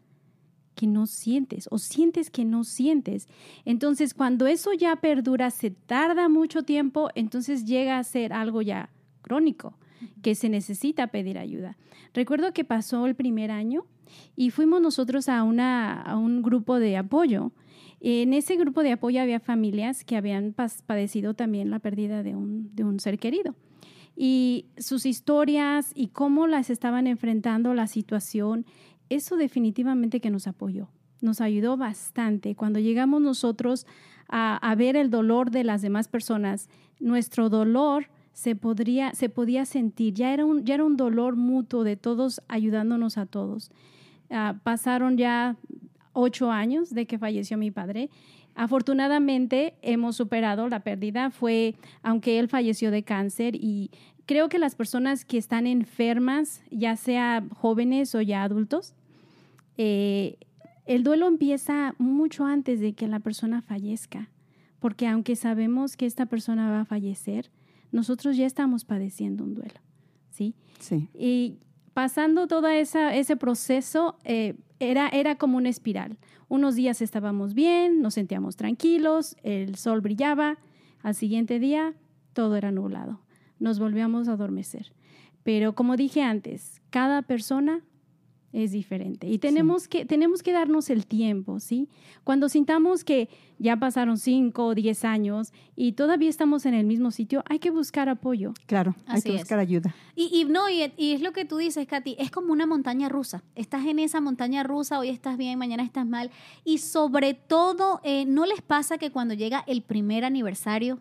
que 0.77 0.87
no 0.87 1.07
sientes 1.07 1.67
o 1.73 1.79
sientes 1.79 2.31
que 2.31 2.45
no 2.45 2.63
sientes. 2.63 3.27
Entonces, 3.65 4.15
cuando 4.15 4.47
eso 4.47 4.73
ya 4.75 4.95
perdura, 4.97 5.51
se 5.51 5.71
tarda 5.71 6.29
mucho 6.29 6.63
tiempo, 6.63 7.09
entonces 7.17 7.65
llega 7.65 7.99
a 7.99 8.05
ser 8.05 8.33
algo 8.33 8.63
ya 8.63 8.91
crónico, 9.23 9.75
que 10.23 10.37
se 10.37 10.49
necesita 10.49 11.09
pedir 11.09 11.39
ayuda. 11.39 11.77
Recuerdo 12.15 12.53
que 12.53 12.65
pasó 12.65 13.07
el 13.07 13.17
primer 13.17 13.51
año 13.51 13.87
y 14.37 14.51
fuimos 14.51 14.81
nosotros 14.81 15.29
a, 15.29 15.43
una, 15.43 16.01
a 16.03 16.17
un 16.17 16.43
grupo 16.43 16.79
de 16.79 16.97
apoyo. 16.97 17.51
En 18.01 18.35
ese 18.35 18.57
grupo 18.57 18.83
de 18.83 18.93
apoyo 18.93 19.21
había 19.21 19.41
familias 19.41 20.05
que 20.05 20.17
habían 20.17 20.55
padecido 20.87 21.35
también 21.35 21.71
la 21.71 21.79
pérdida 21.79 22.23
de 22.23 22.37
un, 22.37 22.75
de 22.77 22.85
un 22.85 23.01
ser 23.01 23.19
querido. 23.19 23.55
Y 24.15 24.67
sus 24.79 25.05
historias 25.05 25.93
y 25.95 26.09
cómo 26.09 26.47
las 26.47 26.71
estaban 26.71 27.07
enfrentando 27.07 27.75
la 27.75 27.87
situación 27.87 28.65
eso 29.09 29.37
definitivamente 29.37 30.21
que 30.21 30.31
nos 30.31 30.47
apoyó, 30.47 30.89
nos 31.21 31.41
ayudó 31.41 31.77
bastante. 31.77 32.55
Cuando 32.55 32.79
llegamos 32.79 33.21
nosotros 33.21 33.87
a, 34.29 34.75
ver 34.77 34.97
el 34.97 35.11
dolor 35.11 35.51
de 35.51 35.65
las 35.65 35.83
demás 35.83 36.09
personas, 36.09 36.69
nuestro 36.99 37.49
dolor 37.49 38.09
se, 38.33 38.57
podría, 38.57 39.15
se 39.15 39.29
podía 39.29 39.65
sentir, 39.65 40.15
ya 40.15 40.33
era, 40.33 40.45
un, 40.45 40.65
ya 40.65 40.75
era 40.75 40.85
un 40.85 40.97
dolor 40.97 41.37
mutuo 41.37 41.85
de 41.85 41.97
todos 41.97 42.43
ayudándonos 42.49 43.19
a 43.19 43.27
todos. 43.27 43.71
Ah, 44.31 44.57
pasaron 44.63 45.17
ya 45.17 45.57
ocho 46.13 46.51
años 46.51 46.93
de 46.93 47.07
que 47.07 47.19
falleció 47.19 47.57
mi 47.57 47.71
padre. 47.71 48.11
Afortunadamente 48.55 49.75
hemos 49.83 50.17
superado 50.17 50.67
la 50.69 50.81
pérdida, 50.81 51.31
fue, 51.31 51.75
aunque 52.03 52.39
él 52.39 52.49
falleció 52.49 52.91
de 52.91 53.03
cáncer 53.03 53.55
y 53.55 53.91
creo 54.27 54.49
que 54.49 54.59
las 54.59 54.75
personas 54.75 55.25
que 55.25 55.39
están 55.39 55.67
enfermas, 55.67 56.63
ya 56.71 56.97
sea 56.97 57.45
jóvenes 57.55 58.15
o 58.15 58.21
ya 58.21 58.43
adultos, 58.43 58.95
eh, 59.79 60.37
el 60.85 61.03
duelo 61.03 61.27
empieza 61.27 61.95
mucho 61.99 62.45
antes 62.45 62.81
de 62.81 62.93
que 62.93 63.09
la 63.09 63.21
persona 63.21 63.63
fallezca, 63.63 64.29
porque 64.79 65.07
aunque 65.07 65.37
sabemos 65.37 65.97
que 65.97 66.07
esta 66.07 66.27
persona 66.27 66.71
va 66.71 66.81
a 66.83 66.85
fallecer, 66.85 67.51
nosotros 67.93 68.37
ya 68.37 68.47
estamos 68.47 68.85
padeciendo 68.85 69.45
un 69.45 69.55
duelo, 69.55 69.81
¿sí? 70.31 70.55
Sí. 70.81 71.09
Y 71.15 71.59
pasando 71.95 72.47
todo 72.47 72.69
esa, 72.69 73.15
ese 73.15 73.37
proceso, 73.37 74.19
eh, 74.25 74.55
era, 74.79 75.09
era 75.09 75.37
como 75.37 75.57
una 75.57 75.71
espiral. 75.71 76.19
Unos 76.49 76.75
días 76.77 77.01
estábamos 77.03 77.55
bien, 77.55 78.03
nos 78.03 78.15
sentíamos 78.15 78.57
tranquilos, 78.57 79.37
el 79.43 79.77
sol 79.77 80.01
brillaba, 80.01 80.59
al 81.03 81.15
siguiente 81.15 81.59
día 81.59 81.95
todo 82.33 82.57
era 82.57 82.71
nublado, 82.71 83.21
nos 83.59 83.79
volvíamos 83.79 84.29
a 84.29 84.33
adormecer. 84.33 84.93
Pero 85.43 85.75
como 85.75 85.97
dije 85.97 86.23
antes, 86.23 86.81
cada 86.91 87.23
persona 87.23 87.83
es 88.53 88.73
diferente 88.73 89.29
y 89.29 89.39
tenemos, 89.39 89.87
que, 89.87 90.07
tenemos 90.07 90.43
que 90.43 90.51
darnos 90.51 90.89
el 90.89 91.07
tiempo, 91.07 91.61
¿sí? 91.61 91.91
Cuando 92.25 92.49
sintamos 92.49 93.05
que 93.05 93.29
ya 93.59 93.77
pasaron 93.77 94.17
5 94.17 94.65
o 94.65 94.75
10 94.75 95.05
años 95.05 95.53
y 95.75 95.93
todavía 95.93 96.31
estamos 96.31 96.65
en 96.65 96.73
el 96.73 96.87
mismo 96.87 97.11
sitio, 97.11 97.45
hay 97.49 97.59
que 97.59 97.71
buscar 97.71 98.09
apoyo. 98.09 98.55
Claro, 98.67 98.95
hay 99.07 99.19
Así 99.19 99.29
que 99.29 99.35
es. 99.35 99.43
buscar 99.43 99.59
ayuda. 99.59 99.95
Y, 100.15 100.31
y 100.33 100.45
no, 100.47 100.71
y, 100.71 100.91
y 100.97 101.13
es 101.13 101.21
lo 101.21 101.33
que 101.33 101.45
tú 101.45 101.59
dices, 101.59 101.87
Katy, 101.87 102.17
es 102.19 102.31
como 102.31 102.53
una 102.53 102.67
montaña 102.67 103.11
rusa. 103.11 103.45
Estás 103.57 103.85
en 103.85 103.99
esa 103.99 104.23
montaña 104.23 104.63
rusa, 104.63 104.99
hoy 104.99 105.11
estás 105.11 105.37
bien, 105.37 105.59
mañana 105.59 105.83
estás 105.83 106.07
mal. 106.07 106.31
Y 106.65 106.79
sobre 106.79 107.35
todo, 107.35 108.01
eh, 108.05 108.25
¿no 108.27 108.47
les 108.47 108.63
pasa 108.63 108.97
que 108.97 109.11
cuando 109.11 109.35
llega 109.35 109.65
el 109.67 109.83
primer 109.83 110.25
aniversario, 110.25 110.99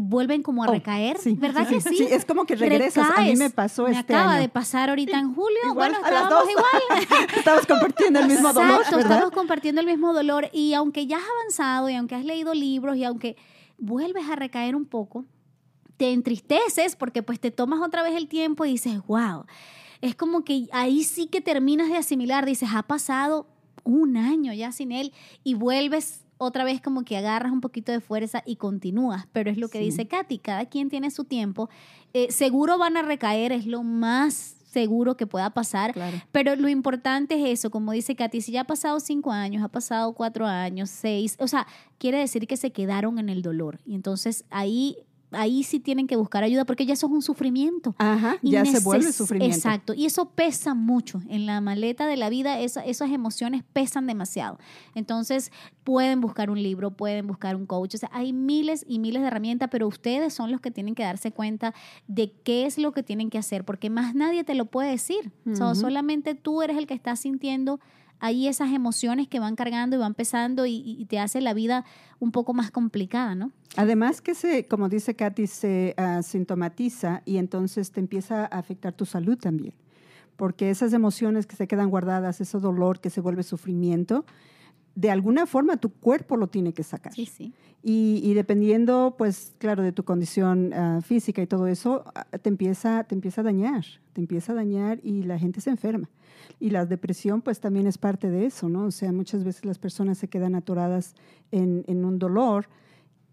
vuelven 0.00 0.42
como 0.42 0.62
a 0.64 0.68
Oh, 0.68 0.72
recaer? 0.72 1.18
sí, 1.18 1.34
¿Verdad 1.38 1.66
sí, 1.68 1.74
que 1.74 1.80
sí, 1.80 2.06
es 2.10 2.24
como 2.24 2.44
que 2.46 2.54
regresas. 2.56 3.08
A 3.16 3.22
mí 3.22 3.34
me 3.36 3.50
pasó 3.50 3.84
Me 3.84 3.98
este 3.98 4.14
acaba 4.14 4.32
año. 4.34 4.42
de 4.42 4.48
pasar 4.48 4.90
ahorita 4.90 5.18
en 5.18 5.34
julio. 5.34 5.58
Igual, 5.70 5.92
bueno, 5.92 6.06
estábamos 6.06 6.48
igual. 6.50 7.26
Estamos 7.36 7.66
compartiendo 7.66 8.20
el 8.20 8.26
mismo 8.28 8.52
dolor, 8.52 8.76
Exacto, 8.78 8.96
¿verdad? 8.96 9.12
estamos 9.12 9.32
compartiendo 9.34 9.80
el 9.80 9.86
mismo 9.86 10.12
dolor 10.12 10.48
y 10.52 10.74
aunque 10.74 11.06
ya 11.06 11.16
has 11.18 11.24
avanzado 11.40 11.90
y 11.90 11.94
aunque 11.94 12.14
has 12.14 12.24
leído 12.24 12.54
libros 12.54 12.96
y 12.96 13.04
aunque 13.04 13.36
vuelves 13.78 14.28
a 14.30 14.36
recaer 14.36 14.76
un 14.76 14.84
poco, 14.86 15.24
te 15.96 16.12
entristeces 16.12 16.94
porque 16.96 17.22
pues 17.22 17.40
te 17.40 17.50
tomas 17.50 17.80
otra 17.80 18.02
vez 18.02 18.14
el 18.16 18.28
tiempo 18.28 18.64
y 18.64 18.72
dices, 18.72 19.00
wow, 19.06 19.46
es 20.00 20.14
como 20.14 20.44
que 20.44 20.68
ahí 20.72 21.02
sí 21.04 21.26
que 21.26 21.40
terminas 21.40 21.88
de 21.88 21.96
asimilar, 21.96 22.44
dices, 22.46 22.68
ha 22.74 22.82
pasado 22.84 23.46
un 23.82 24.16
año 24.16 24.52
ya 24.52 24.72
sin 24.72 24.92
él 24.92 25.12
y 25.42 25.54
vuelves 25.54 26.20
otra 26.38 26.64
vez 26.64 26.80
como 26.80 27.02
que 27.04 27.16
agarras 27.16 27.52
un 27.52 27.60
poquito 27.60 27.92
de 27.92 28.00
fuerza 28.00 28.42
y 28.46 28.56
continúas, 28.56 29.26
pero 29.32 29.50
es 29.50 29.56
lo 29.58 29.68
que 29.68 29.78
Sí. 29.78 29.84
dice 29.86 30.06
Katy, 30.06 30.38
cada 30.38 30.66
quien 30.66 30.88
tiene 30.90 31.10
su 31.10 31.24
tiempo, 31.24 31.68
Eh, 32.12 32.30
seguro 32.32 32.78
van 32.78 32.96
a 32.96 33.02
recaer, 33.02 33.52
es 33.52 33.66
lo 33.66 33.82
más 33.82 34.56
seguro 34.64 35.16
que 35.18 35.26
pueda 35.26 35.50
pasar, 35.50 35.92
Claro. 35.92 36.16
pero 36.32 36.56
lo 36.56 36.68
importante 36.68 37.34
es 37.34 37.58
eso, 37.60 37.70
como 37.70 37.92
dice 37.92 38.14
Katy, 38.16 38.40
si 38.40 38.52
ya 38.52 38.62
ha 38.62 38.64
pasado 38.64 39.00
cinco 39.00 39.32
años, 39.32 39.62
ha 39.62 39.68
pasado 39.68 40.12
cuatro 40.14 40.46
años, 40.46 40.88
seis, 40.90 41.36
o 41.40 41.46
sea, 41.48 41.66
quiere 41.98 42.18
decir 42.18 42.46
que 42.46 42.56
se 42.56 42.72
quedaron 42.72 43.18
en 43.18 43.28
el 43.28 43.42
dolor. 43.42 43.80
Y 43.84 43.94
entonces 43.94 44.44
ahí, 44.50 44.96
ahí 45.32 45.62
sí 45.64 45.80
tienen 45.80 46.06
que 46.06 46.16
buscar 46.16 46.44
ayuda 46.44 46.64
porque 46.64 46.86
ya 46.86 46.92
eso 46.94 47.06
es 47.06 47.12
un 47.12 47.22
sufrimiento. 47.22 47.94
Ajá, 47.98 48.36
Y 48.42 48.52
ya 48.52 48.64
se 48.64 48.80
vuelve 48.80 49.12
sufrimiento. 49.12 49.56
Exacto, 49.56 49.92
y 49.94 50.06
eso 50.06 50.30
pesa 50.30 50.74
mucho. 50.74 51.20
En 51.28 51.46
la 51.46 51.60
maleta 51.60 52.06
de 52.06 52.16
la 52.16 52.28
vida 52.30 52.58
esa- 52.60 52.84
esas 52.84 53.10
emociones 53.10 53.62
pesan 53.72 54.06
demasiado. 54.06 54.58
Entonces 54.94 55.50
pueden 55.84 56.20
buscar 56.20 56.50
un 56.50 56.62
libro, 56.62 56.90
pueden 56.92 57.26
buscar 57.26 57.56
un 57.56 57.66
coach. 57.66 57.94
O 57.94 57.98
sea, 57.98 58.10
hay 58.12 58.32
miles 58.32 58.84
y 58.88 58.98
miles 58.98 59.22
de 59.22 59.28
herramientas, 59.28 59.68
pero 59.70 59.86
ustedes 59.88 60.32
son 60.34 60.50
los 60.52 60.60
que 60.60 60.70
tienen 60.70 60.94
que 60.94 61.02
darse 61.02 61.32
cuenta 61.32 61.74
de 62.08 62.32
qué 62.44 62.66
es 62.66 62.78
lo 62.78 62.92
que 62.92 63.02
tienen 63.02 63.30
que 63.30 63.38
hacer, 63.38 63.64
porque 63.64 63.90
más 63.90 64.14
nadie 64.14 64.44
te 64.44 64.54
lo 64.54 64.66
puede 64.66 64.90
decir. 64.90 65.32
Ujú. 65.44 65.74
solamente 65.74 66.34
tú 66.34 66.62
eres 66.62 66.76
el 66.76 66.86
que 66.86 66.94
está 66.94 67.16
sintiendo 67.16 67.80
ahí 68.18 68.48
esas 68.48 68.72
emociones 68.72 69.28
que 69.28 69.40
van 69.40 69.56
cargando 69.56 69.96
y 69.96 69.98
van 69.98 70.14
pesando 70.14 70.64
y, 70.66 70.76
y 70.98 71.04
te 71.04 71.18
hace 71.18 71.40
la 71.42 71.52
vida 71.52 71.84
un 72.18 72.32
poco 72.32 72.54
más 72.54 72.70
complicada, 72.70 73.34
¿no? 73.34 73.52
Además 73.76 74.20
que 74.20 74.34
se, 74.34 74.66
como 74.66 74.88
dice 74.88 75.14
Katy, 75.14 75.46
se 75.46 75.94
ah, 75.96 76.22
sintomatiza 76.22 77.22
y 77.24 77.36
entonces 77.36 77.92
te 77.92 78.00
empieza 78.00 78.42
a 78.42 78.46
afectar 78.46 78.92
tu 78.92 79.06
salud 79.06 79.38
también. 79.38 79.74
Porque 80.36 80.70
esas 80.70 80.92
emociones 80.92 81.46
que 81.46 81.56
se 81.56 81.66
quedan 81.66 81.88
guardadas, 81.88 82.40
ese 82.40 82.58
dolor 82.58 83.00
que 83.00 83.10
se 83.10 83.20
vuelve 83.20 83.42
sufrimiento, 83.42 84.24
de 84.94 85.10
alguna 85.10 85.46
forma 85.46 85.76
tu 85.76 85.90
cuerpo 85.90 86.36
lo 86.36 86.48
tiene 86.48 86.72
que 86.72 86.82
sacar. 86.82 87.12
Sí, 87.12 87.26
sí. 87.26 87.52
Y, 87.82 88.20
y 88.24 88.34
dependiendo, 88.34 89.14
pues 89.16 89.54
claro, 89.58 89.82
de 89.82 89.92
tu 89.92 90.04
condición 90.04 90.72
ah, 90.72 91.00
física 91.02 91.42
y 91.42 91.46
todo 91.46 91.66
eso, 91.66 92.04
ah, 92.14 92.24
te 92.38 92.48
empieza, 92.48 93.04
te 93.04 93.14
empieza 93.14 93.42
a 93.42 93.44
dañar, 93.44 93.84
te 94.14 94.20
empieza 94.20 94.52
a 94.52 94.54
dañar 94.56 94.98
y 95.02 95.22
la 95.22 95.38
gente 95.38 95.60
se 95.60 95.70
enferma. 95.70 96.08
Y 96.58 96.70
la 96.70 96.86
depresión, 96.86 97.42
pues 97.42 97.60
también 97.60 97.86
es 97.86 97.98
parte 97.98 98.30
de 98.30 98.46
eso, 98.46 98.68
¿no? 98.68 98.86
O 98.86 98.90
sea, 98.90 99.12
muchas 99.12 99.44
veces 99.44 99.64
las 99.66 99.78
personas 99.78 100.18
se 100.18 100.28
quedan 100.28 100.54
atoradas 100.54 101.14
en, 101.50 101.84
en 101.86 102.04
un 102.04 102.18
dolor 102.18 102.68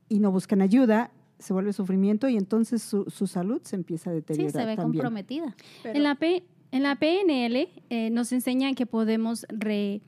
y 0.10 0.20
no 0.20 0.32
buscan 0.32 0.62
ayuda, 0.62 1.12
se 1.40 1.54
vuelve 1.54 1.74
sufrimiento 1.74 2.30
y 2.30 2.38
entonces 2.38 2.82
su, 2.82 3.06
su 3.10 3.28
salud 3.28 3.62
se 3.64 3.76
empieza 3.76 4.10
a 4.10 4.14
Sí, 4.14 4.16
deteriorar 4.18 4.52
se 4.52 4.66
ve 4.66 4.76
también. 4.76 5.02
comprometida. 5.04 5.56
Pero- 5.82 5.96
En 5.96 6.04
la, 6.04 6.16
P- 6.16 6.44
en 6.72 6.84
la 6.84 6.96
PNL 6.96 7.68
eh, 7.90 8.10
nos 8.12 8.32
enseñan 8.32 8.76
que 8.76 8.86
podemos 8.86 9.46
re, 9.50 10.02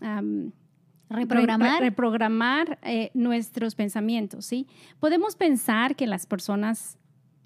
am, 0.00 0.52
Reprogramar. 1.10 1.80
re- 1.80 1.90
reprogramar 1.90 2.78
eh, 2.82 3.10
nuestros 3.14 3.74
pensamientos, 3.74 4.46
¿sí? 4.46 4.66
Podemos 4.98 5.36
pensar 5.36 5.94
que 5.96 6.06
las 6.06 6.26
personas 6.26 6.98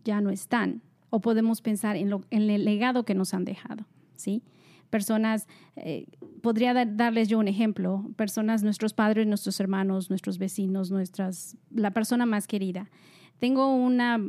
ya 0.05 0.21
no 0.21 0.31
están 0.31 0.81
o 1.11 1.21
podemos 1.21 1.61
pensar 1.61 1.97
en, 1.97 2.09
lo- 2.09 2.25
en 2.31 2.49
el 2.49 2.65
legado 2.65 3.05
que 3.05 3.15
nos 3.15 3.35
han 3.35 3.45
dejado, 3.45 3.85
¿sí? 4.17 4.43
Personas, 4.91 5.47
eh, 5.77 6.07
podría 6.43 6.73
dar- 6.75 6.97
darles 6.97 7.29
yo 7.29 7.39
un 7.39 7.49
ejemplo, 7.49 8.05
personas, 8.17 8.63
nuestros 8.63 8.95
padres, 8.95 9.27
nuestros 9.27 9.61
hermanos, 9.61 10.11
nuestros 10.11 10.39
vecinos, 10.39 10.91
nuestras, 10.91 11.57
la 11.71 11.91
persona 11.93 12.27
más 12.27 12.47
querida. 12.47 12.91
Tengo 13.39 13.75
una, 13.75 14.21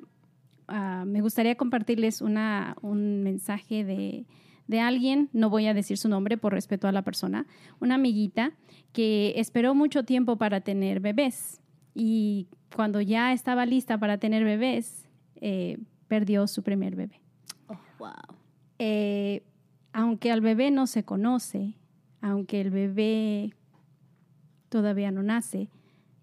ah, 0.67 1.03
me 1.07 1.21
gustaría 1.21 1.55
compartirles 1.55 2.21
una, 2.21 2.75
un 2.81 3.23
mensaje 3.23 3.83
de, 3.83 4.25
de 4.67 4.79
alguien, 4.79 5.29
no 5.33 5.49
voy 5.49 5.65
a 5.67 5.73
decir 5.73 5.97
su 5.97 6.09
nombre 6.09 6.37
por 6.37 6.53
respeto 6.53 6.87
a 6.87 6.91
la 6.91 7.01
persona, 7.01 7.47
una 7.79 7.95
amiguita 7.95 8.51
que 8.93 9.33
esperó 9.37 9.73
mucho 9.73 10.03
tiempo 10.03 10.37
para 10.37 10.61
tener 10.61 10.99
bebés 10.99 11.61
y 11.95 12.47
cuando 12.75 13.01
ya 13.01 13.33
estaba 13.33 13.65
lista 13.65 13.97
para 13.97 14.19
tener 14.19 14.43
bebés, 14.43 15.09
eh, 15.41 15.77
perdió 16.07 16.47
su 16.47 16.61
primer 16.63 16.95
bebé. 16.95 17.19
Wow. 17.97 18.11
Eh, 18.77 19.43
aunque 19.93 20.31
al 20.31 20.41
bebé 20.41 20.71
no 20.71 20.87
se 20.87 21.03
conoce, 21.03 21.75
aunque 22.21 22.61
el 22.61 22.69
bebé 22.69 23.53
todavía 24.69 25.11
no 25.11 25.23
nace, 25.23 25.69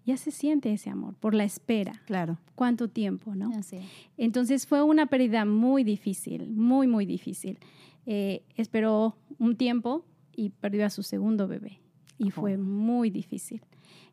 ya 0.05 0.15
se 0.15 0.31
siente 0.31 0.71
ese 0.71 0.89
amor 0.89 1.15
por 1.15 1.33
la 1.33 1.43
espera. 1.43 2.01
Claro. 2.05 2.37
¿Cuánto 2.55 2.87
tiempo, 2.87 3.35
no? 3.35 3.51
Así 3.57 3.75
es. 3.75 3.85
Entonces 4.17 4.65
fue 4.65 4.81
una 4.81 5.07
pérdida 5.07 5.43
muy 5.43 5.83
difícil, 5.83 6.49
muy, 6.49 6.87
muy 6.87 7.05
difícil. 7.05 7.59
Eh, 8.05 8.43
esperó 8.55 9.17
un 9.37 9.57
tiempo 9.57 10.05
y 10.33 10.49
perdió 10.49 10.85
a 10.85 10.89
su 10.89 11.03
segundo 11.03 11.47
bebé 11.47 11.81
y 12.17 12.31
fue 12.31 12.57
muy 12.57 13.09
difícil. 13.09 13.61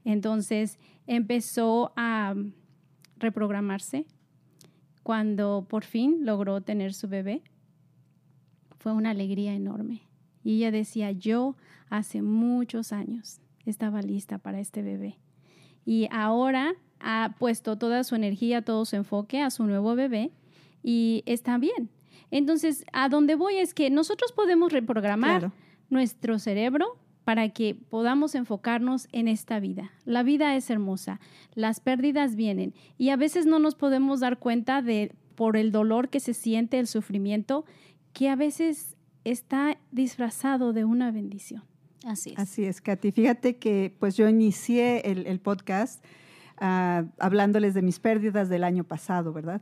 Entonces 0.05 0.79
empezó 1.07 1.93
a 1.97 2.35
reprogramarse. 3.19 4.07
Cuando 5.03 5.67
por 5.69 5.85
fin 5.85 6.25
logró 6.25 6.63
tener 6.63 6.95
su 6.95 7.09
bebé, 7.09 7.43
fue 8.85 8.93
una 8.93 9.11
alegría 9.11 9.55
enorme. 9.55 10.03
Y 10.43 10.57
ella 10.57 10.71
decía, 10.71 11.11
yo 11.11 11.57
hace 11.89 12.21
muchos 12.21 12.93
años 12.93 13.41
estaba 13.65 14.03
lista 14.03 14.37
para 14.37 14.61
este 14.61 14.83
bebé. 14.83 15.17
Y 15.87 16.07
ahora 16.11 16.75
ha 17.01 17.35
puesto 17.39 17.79
toda 17.79 18.05
su 18.05 18.15
energía, 18.15 18.61
todo 18.61 18.85
su 18.85 18.97
enfoque 18.97 19.41
a 19.41 19.51
su 19.51 19.65
nuevo 19.65 19.95
bebé 19.95 20.33
y 20.83 21.23
está 21.25 21.57
bien. 21.57 21.89
Entonces, 22.31 22.85
a 22.93 23.09
donde 23.09 23.37
voy 23.37 23.57
es 23.57 23.73
que 23.73 23.89
nosotros 23.89 24.33
podemos 24.33 24.71
reprogramar 24.71 25.41
Claro. 25.41 25.55
nuestro 25.89 26.39
cerebro 26.39 26.99
para 27.25 27.49
que 27.49 27.75
podamos 27.75 28.35
enfocarnos 28.35 29.09
en 29.13 29.29
esta 29.29 29.61
vida. 29.61 29.93
La 30.05 30.23
vida 30.23 30.57
es 30.57 30.69
hermosa, 30.69 31.21
las 31.55 31.81
pérdidas 31.81 32.37
vienen 32.37 32.75
y 32.99 33.09
a 33.09 33.17
veces 33.17 33.47
no 33.47 33.59
nos 33.59 33.77
podemos 33.77 34.21
dar 34.21 34.39
cuenta 34.39 34.83
de 34.83 35.15
por 35.37 35.57
el 35.57 35.73
dolor 35.73 36.11
que 36.11 36.21
se 36.21 36.35
siente, 36.35 36.79
el 36.79 36.87
sufrimiento, 36.87 37.65
que 38.15 38.31
a 38.31 38.37
veces 38.37 38.97
está 39.25 39.77
disfrazado 39.91 40.73
de 40.73 40.85
una 40.87 41.11
bendición. 41.11 41.63
Así 42.07 42.31
es. 42.33 42.39
Así 42.39 42.65
es, 42.65 42.81
Katy. 42.81 43.13
Fíjate 43.13 43.57
que 43.57 43.95
pues 43.99 44.17
yo 44.17 44.29
inicié 44.29 45.01
el, 45.11 45.27
el 45.27 45.41
podcast 45.41 46.03
ah, 46.59 47.05
hablándoles 47.19 47.75
de 47.75 47.83
mis 47.83 47.99
pérdidas 47.99 48.49
del 48.49 48.65
año 48.65 48.85
pasado, 48.85 49.33
¿verdad? 49.33 49.61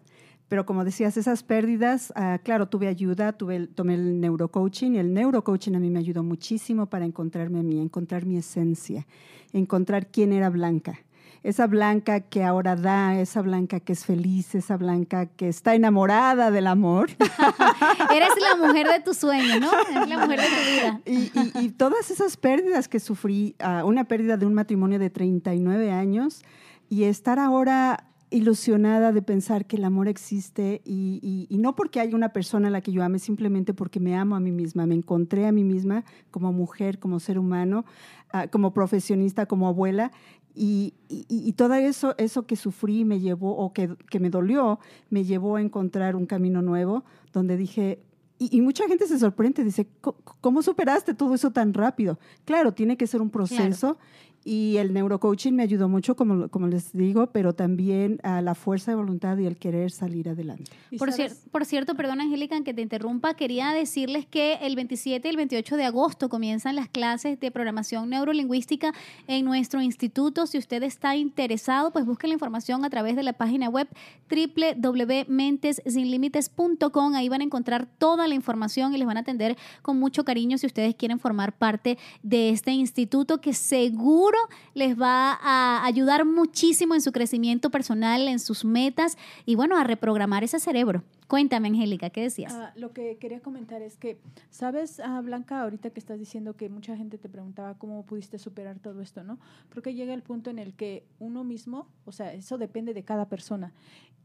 Pero 0.49 0.67
como 0.67 0.85
decías, 0.85 1.17
esas 1.17 1.43
pérdidas, 1.45 2.12
ah, 2.15 2.38
claro, 2.45 2.69
tuve 2.69 2.88
ayuda, 2.88 3.33
tuve, 3.33 3.57
el- 3.57 3.69
tomé 3.69 3.95
el 3.95 4.21
neurocoaching 4.21 4.97
y 4.97 4.99
el 4.99 5.15
neurocoaching 5.15 5.75
a 5.77 5.81
mí 5.81 5.88
me 5.88 6.01
ayudó 6.01 6.23
muchísimo 6.23 6.87
para 6.87 7.05
encontrarme 7.07 7.61
a 7.61 7.62
mí, 7.62 7.81
encontrar 7.81 8.27
mi 8.27 8.37
esencia, 8.37 9.07
encontrar 9.53 10.09
quién 10.09 10.33
era 10.33 10.51
Blanca. 10.51 10.99
Esa 11.44 11.66
Blanca 11.66 12.20
que 12.20 12.44
ahora 12.44 12.76
da, 12.76 13.18
esa 13.18 13.42
Blanca 13.42 13.81
que 13.81 13.92
es 13.92 14.05
feliz, 14.07 14.55
esa 14.55 14.76
Blanca 14.76 15.26
que 15.26 15.48
está 15.48 15.74
enamorada 15.74 16.50
del 16.52 16.68
amor. 16.68 17.11
Eres 18.14 18.31
la 18.40 18.64
mujer 18.66 18.87
de 18.87 19.00
tu 19.00 19.12
sueño, 19.12 19.59
¿no? 19.61 19.70
Es 20.02 20.09
la 20.09 20.18
mujer 20.18 20.40
de 20.40 20.46
tu 20.46 20.70
vida. 20.72 21.00
Y, 21.05 21.33
y- 21.38 21.64
y 21.66 21.68
todas 21.70 22.11
esas 22.11 22.37
pérdidas 22.37 22.87
que 22.88 23.00
sufrí, 23.00 23.57
ah, 23.59 23.83
una 23.85 24.05
pérdida 24.05 24.37
de 24.37 24.46
un 24.46 24.55
matrimonio 24.55 24.98
de 25.00 25.11
39 25.11 25.90
años 25.90 26.42
y 26.88 27.05
estar 27.05 27.38
ahora 27.40 28.05
ilusionada 28.31 29.12
de 29.12 29.20
pensar 29.20 29.66
que 29.66 29.76
el 29.76 29.85
amor 29.85 30.09
existe 30.09 30.81
y, 30.87 31.18
y- 31.22 31.46
y 31.55 31.59
no 31.59 31.74
porque 31.74 32.00
haya 32.00 32.16
una 32.16 32.31
persona 32.31 32.68
a 32.68 32.70
la 32.70 32.81
que 32.81 32.92
yo 32.92 33.02
ame, 33.02 33.18
simplemente 33.18 33.74
porque 33.74 34.00
me 34.00 34.16
amo 34.16 34.37
a 34.37 34.40
mí 34.40 34.52
misma, 34.52 34.87
me 34.87 34.94
encontré 34.94 35.46
a 35.46 35.52
mí 35.52 35.64
misma 35.64 36.05
como 36.31 36.50
mujer, 36.52 36.98
como 36.98 37.20
ser 37.20 37.38
humano, 37.38 37.85
ah, 38.33 38.46
como 38.48 38.72
profesionista, 38.72 39.44
como 39.46 39.68
abuela. 39.68 40.12
Y, 40.55 40.93
y- 41.09 41.25
y 41.29 41.53
todo 41.53 41.75
eso, 41.75 42.15
eso 42.19 42.47
que 42.47 42.57
sufrí 42.57 43.05
me 43.05 43.21
llevó, 43.21 43.57
o 43.57 43.73
que, 43.73 43.95
que 44.11 44.21
me 44.21 44.29
dolió, 44.31 44.79
me 45.11 45.25
llevó 45.25 45.57
a 45.57 45.61
encontrar 45.62 46.15
un 46.17 46.27
camino 46.27 46.61
nuevo 46.62 47.05
donde 47.33 47.57
dije, 47.57 48.01
y, 48.38 48.55
y 48.57 48.61
mucha 48.61 48.87
gente 48.88 49.07
se 49.07 49.19
sorprende, 49.19 49.65
dice, 49.65 49.87
"¿Cómo- 50.01 50.19
¿cómo 50.41 50.62
superaste 50.62 51.15
todo 51.15 51.35
eso 51.35 51.53
tan 51.53 51.73
rápido? 51.73 52.19
Claro, 52.45 52.73
tiene 52.73 52.97
que 52.97 53.07
ser 53.07 53.23
un 53.23 53.31
proceso 53.31 53.99
y 54.44 54.76
el 54.78 54.92
neurocoaching 54.92 55.55
me 55.55 55.62
ayudó 55.62 55.88
mucho, 55.88 56.16
como, 56.16 56.48
como 56.48 56.66
les 56.68 56.92
digo, 56.92 57.28
pero 57.28 57.55
también 57.55 58.18
a 58.22 58.42
la 58.42 58.55
fuerza 58.55 58.90
de 58.90 58.96
voluntad 58.96 59.37
y 59.38 59.46
el 59.46 59.57
querer 59.57 59.90
salir 59.90 60.28
adelante. 60.28 60.70
Por, 60.98 61.11
cier- 61.11 61.35
por 61.50 61.64
cierto, 61.64 61.94
perdón 61.94 62.20
Angélica 62.20 62.61
que 62.62 62.74
te 62.74 62.83
interrumpa, 62.83 63.35
quería 63.35 63.72
decirles 63.72 64.26
que 64.26 64.55
el 64.62 64.76
27 64.76 65.26
y 65.26 65.31
el 65.31 65.37
28 65.37 65.76
de 65.76 65.85
agosto 65.85 66.28
comienzan 66.28 66.76
las 66.76 66.88
clases 66.88 67.38
de 67.40 67.50
programación 67.50 68.11
neurolingüística 68.11 68.92
en 69.26 69.44
nuestro 69.44 69.81
instituto. 69.81 70.46
Si 70.46 70.59
usted 70.59 70.83
está 70.83 71.16
interesado, 71.16 71.92
pues 71.92 72.05
busque 72.05 72.26
la 72.26 72.35
información 72.35 72.85
a 72.85 72.90
través 72.90 73.16
de 73.16 73.22
la 73.22 73.33
página 73.35 73.68
web 73.68 73.88
www.mentesinlimites.com. 74.28 77.14
Ahí 77.14 77.28
van 77.28 77.40
a 77.40 77.44
encontrar 77.44 77.87
toda 77.98 78.28
la 78.28 78.35
información 78.35 78.94
y 78.94 78.98
les 78.98 79.07
van 79.07 79.16
a 79.16 79.20
atender 79.20 79.57
con 79.83 79.98
mucho 79.98 80.24
cariño 80.24 80.59
si 80.59 80.66
ustedes 80.66 80.94
quieren 80.94 81.18
formar 81.18 81.57
parte 81.57 81.98
de 82.22 82.50
este 82.50 82.72
instituto 82.72 83.40
que 83.40 83.55
seguro 83.55 84.32
les 84.75 85.01
va 85.01 85.38
a 85.40 85.85
ayudar 85.85 86.25
muchísimo 86.25 86.95
en 86.95 87.01
su 87.01 87.12
crecimiento 87.12 87.71
personal, 87.71 88.29
en 88.29 88.38
sus 88.38 88.64
metas 88.64 89.16
y 89.47 89.55
bueno, 89.55 89.77
a 89.77 89.85
reprogramar 89.85 90.45
ese 90.45 90.59
cerebro. 90.59 91.03
Cuéntame, 91.29 91.68
Angélica, 91.68 92.11
¿qué 92.11 92.23
decías? 92.23 92.53
Ah, 92.53 92.73
lo 92.77 92.92
que 92.92 93.16
quería 93.16 93.40
comentar 93.40 93.81
es 93.81 93.97
que, 93.97 94.18
¿sabes, 94.51 95.01
ah, 95.01 95.21
Blanca, 95.23 95.62
ahorita 95.62 95.90
que 95.90 95.99
estás 95.99 96.18
diciendo 96.18 96.57
que 96.57 96.68
mucha 96.68 96.97
gente 96.97 97.16
te 97.16 97.29
preguntaba 97.29 97.79
cómo 97.79 98.05
pudiste 98.05 98.38
superar 98.38 98.79
todo 98.81 99.01
esto, 99.01 99.25
¿no? 99.25 99.38
Creo 99.71 99.83
que 99.83 99.95
llega 99.95 100.12
el 100.12 100.23
punto 100.23 100.51
en 100.51 100.59
el 100.59 100.75
que 100.75 101.07
uno 101.18 101.42
mismo, 101.42 101.88
o 102.05 102.12
sea, 102.12 102.35
eso 102.35 102.59
depende 102.59 102.92
de 102.92 103.03
cada 103.03 103.31
persona. 103.31 103.73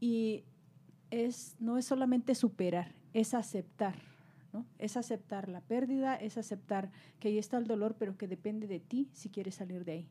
Y 0.00 0.44
es, 1.10 1.56
no 1.60 1.78
es 1.78 1.86
solamente 1.86 2.34
superar, 2.34 2.92
es 3.14 3.32
aceptar, 3.32 3.94
¿no? 4.58 4.66
Es 4.78 4.96
aceptar 4.96 5.48
la 5.48 5.60
pérdida, 5.60 6.14
es 6.16 6.36
aceptar 6.38 6.90
que 7.20 7.28
ahí 7.28 7.38
está 7.38 7.58
el 7.58 7.66
dolor, 7.66 7.96
pero 7.98 8.16
que 8.16 8.26
depende 8.28 8.66
de 8.66 8.80
ti 8.80 9.08
si 9.12 9.28
quieres 9.28 9.54
salir 9.56 9.84
de 9.84 9.92
ahí. 9.92 10.08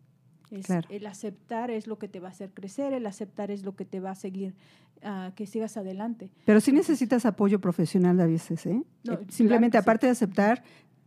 Es- 0.52 0.66
Claro. 0.68 0.88
El 0.90 1.06
aceptar 1.06 1.72
es 1.72 1.88
lo 1.88 1.98
que 2.00 2.08
te 2.08 2.20
va 2.20 2.30
a 2.30 2.32
hacer 2.32 2.52
crecer, 2.54 2.94
el 2.94 3.06
aceptar 3.06 3.52
es 3.52 3.64
lo 3.64 3.76
que 3.76 3.84
te 3.86 4.00
va 4.00 4.12
a 4.12 4.16
seguir, 4.16 4.56
ah, 5.04 5.32
que 5.36 5.46
sigas 5.46 5.76
adelante. 5.76 6.32
Pero 6.46 6.62
sí 6.62 6.72
necesitas 6.72 7.26
apoyo 7.26 7.60
profesional 7.60 8.20
a 8.22 8.26
veces, 8.28 8.66
¿eh? 8.66 8.76
No, 8.76 8.82
Eh, 8.82 8.86
claro 9.04 9.26
Simplemente, 9.30 9.78
sí. 9.78 9.82
aparte 9.82 10.06
de 10.06 10.12
aceptar, 10.14 10.64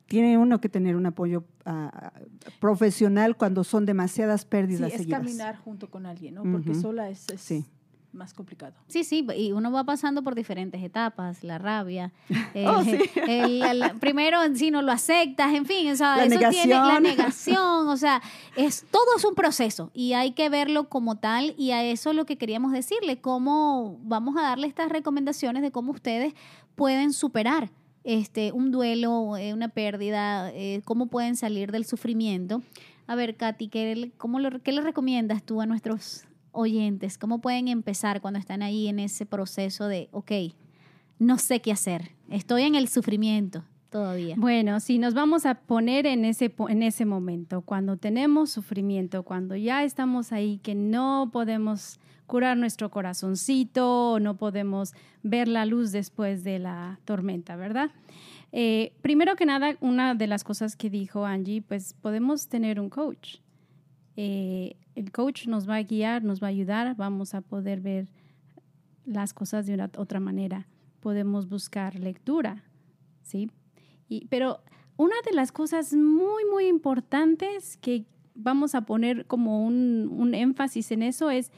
tiene 0.07 0.37
uno 0.37 0.61
que 0.61 0.69
tener 0.69 0.95
un 0.97 1.07
apoyo 1.07 1.45
ah, 1.65 2.13
profesional 2.61 3.37
cuando 3.37 3.65
son 3.65 3.87
demasiadas 3.87 4.43
Sí, 4.43 4.47
pérdidas 4.51 4.93
es 4.93 4.99
seguidas. 4.99 5.21
caminar 5.21 5.57
junto 5.57 5.89
con 5.91 6.05
alguien, 6.05 6.35
¿no? 6.35 6.43
Porque 6.43 6.75
sola 6.75 7.09
es, 7.09 7.29
es 7.31 7.41
Sí. 7.41 7.65
Más 8.13 8.35
complicado. 8.35 8.75
Sí, 8.89 9.05
sí, 9.05 9.27
y 9.37 9.53
uno 9.53 9.71
va 9.71 9.85
pasando 9.85 10.23
por 10.23 10.35
diferentes 10.35 10.83
etapas, 10.83 11.45
la 11.45 11.59
rabia. 11.59 12.13
eh, 12.55 12.67
Oh, 12.69 12.83
sí. 12.83 12.99
el- 13.29 13.79
la- 13.79 13.95
primero, 13.95 14.39
si 14.55 14.71
no 14.71 14.83
lo 14.83 14.93
aceptas, 14.93 15.55
en 15.55 15.65
fin, 15.67 15.91
o 15.93 15.97
sea, 15.97 16.17
La 16.17 16.25
eso 16.25 16.39
tiene 16.51 16.75
la 16.75 16.99
negación. 17.01 17.03
negación, 17.03 17.89
o 17.89 17.97
sea, 17.97 18.21
es, 18.57 18.85
todo 18.91 19.05
es 19.17 19.25
un 19.25 19.35
proceso 19.35 19.91
y 19.95 20.13
hay 20.15 20.33
que 20.33 20.49
verlo 20.49 20.89
como 20.89 21.17
tal 21.19 21.55
y 21.57 21.71
a 21.71 21.85
eso 21.85 22.11
es 22.11 22.17
lo 22.17 22.27
que 22.27 22.37
queríamos 22.37 22.73
decirle, 22.73 23.21
cómo 23.21 23.99
vamos 24.03 24.37
a 24.37 24.43
darle 24.43 24.67
estas 24.67 24.89
recomendaciones 24.91 25.63
de 25.63 25.71
cómo 25.71 25.93
ustedes 25.93 26.35
pueden 26.75 27.13
superar 27.13 27.71
este, 28.03 28.51
un 28.53 28.71
duelo, 28.71 29.37
eh, 29.37 29.53
una 29.53 29.69
pérdida, 29.69 30.51
eh, 30.53 30.81
cómo 30.85 31.07
pueden 31.07 31.37
salir 31.37 31.71
del 31.71 31.85
sufrimiento. 31.85 32.63
A 33.07 33.15
ver, 33.15 33.37
Katy, 33.37 33.69
¿qué, 33.69 34.13
cómo 34.17 34.39
lo- 34.39 34.63
¿qué 34.63 34.73
le 34.73 34.81
recomiendas 34.81 35.43
tú 35.43 35.61
a 35.61 35.67
nuestros 35.67 36.25
oyentes? 36.53 37.19
¿Cómo 37.19 37.41
pueden 37.41 37.69
empezar 37.69 38.21
cuando 38.21 38.39
están 38.39 38.63
ahí 38.63 38.89
en 38.89 38.99
ese 38.99 39.27
proceso 39.27 39.87
de, 39.89 40.09
ok, 40.13 40.33
no 41.19 41.39
sé 41.39 41.61
qué 41.61 41.73
hacer, 41.73 42.13
estoy 42.29 42.63
en 42.63 42.75
el 42.75 42.89
sufrimiento 42.89 43.65
todavía? 43.91 44.35
Bueno, 44.39 44.81
si 44.81 44.99
nos 44.99 45.15
vamos 45.15 45.47
a 45.47 45.55
poner 45.55 46.07
en 46.07 46.25
ese, 46.25 46.55
en 46.69 46.83
ese 46.83 47.05
momento, 47.05 47.63
cuando 47.63 47.97
tenemos 47.97 48.51
sufrimiento, 48.51 49.23
cuando 49.23 49.57
ya 49.57 49.85
estamos 49.85 50.33
ahí, 50.33 50.59
que 50.63 50.75
no 50.75 51.31
podemos 51.33 51.99
curar 52.27 52.57
nuestro 52.57 52.91
corazoncito, 52.91 54.19
no 54.21 54.37
podemos 54.37 54.95
ver 55.25 55.49
la 55.49 55.67
luz 55.67 55.91
después 55.91 56.45
de 56.45 56.61
la 56.61 57.01
tormenta, 57.05 57.57
¿verdad? 57.57 57.91
Eh, 58.53 58.93
primero 59.03 59.37
que 59.37 59.47
nada, 59.47 59.77
una 59.81 60.15
de 60.15 60.27
las 60.27 60.45
cosas 60.45 60.77
que 60.77 60.91
dijo 60.91 61.25
Angie, 61.25 61.63
pues 61.63 61.95
podemos 62.01 62.49
tener 62.49 62.81
un 62.81 62.89
coach. 62.89 63.39
Eh, 64.17 64.77
el 65.01 65.13
coach 65.13 65.47
nos 65.47 65.69
va 65.69 65.77
a 65.77 65.83
guiar, 65.83 66.23
nos 66.23 66.43
va 66.43 66.49
a 66.49 66.51
ayudar, 66.51 66.95
vamos 66.95 67.35
a 67.35 67.41
poder 67.41 67.81
ver 67.81 68.11
las 69.07 69.33
cosas 69.33 69.67
de 69.67 69.75
una 69.75 69.91
otra 69.97 70.21
manera. 70.21 70.67
Podemos 71.01 71.49
buscar 71.49 71.99
lectura, 71.99 72.65
¿sí? 73.23 73.51
Pero 74.29 74.61
una 74.99 75.17
de 75.25 75.33
las 75.33 75.53
cosas 75.53 75.95
muy, 75.95 76.45
muy 76.53 76.67
importantes 76.67 77.79
que 77.79 78.05
vamos 78.35 78.75
a 78.75 78.83
poner 78.83 79.27
como 79.27 79.65
un, 79.65 80.09
un 80.13 80.35
énfasis 80.35 80.91
en 80.93 81.03
eso 81.03 81.31
es 81.31 81.51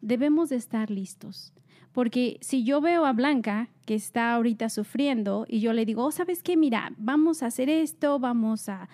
debemos 0.00 0.48
de 0.48 0.56
estar 0.56 0.90
listos. 0.90 1.52
Porque 1.98 2.38
si 2.42 2.62
yo 2.62 2.80
veo 2.80 3.04
a 3.06 3.12
Blanca 3.12 3.70
que 3.84 3.96
está 3.96 4.32
ahorita 4.34 4.68
sufriendo 4.68 5.46
y 5.48 5.58
yo 5.58 5.72
le 5.72 5.84
digo, 5.84 6.04
oh, 6.04 6.12
¿sabes 6.12 6.44
qué? 6.44 6.56
Mira, 6.56 6.92
vamos 6.96 7.42
a 7.42 7.46
hacer 7.46 7.68
esto, 7.68 8.20
vamos 8.20 8.68
a, 8.68 8.88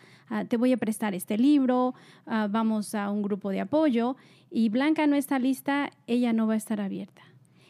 te 0.49 0.57
voy 0.57 0.73
a 0.73 0.79
prestar 0.79 1.15
este 1.15 1.37
libro, 1.37 1.93
ah, 2.25 2.49
vamos 2.51 2.95
a 2.95 3.11
un 3.11 3.21
grupo 3.21 3.51
de 3.51 3.61
apoyo 3.61 4.17
y 4.51 4.71
Blanca 4.71 5.07
no 5.07 5.17
está 5.17 5.39
lista, 5.39 5.91
ella 6.07 6.33
no 6.33 6.47
va 6.47 6.55
a 6.55 6.57
estar 6.57 6.81
abierta. 6.81 7.21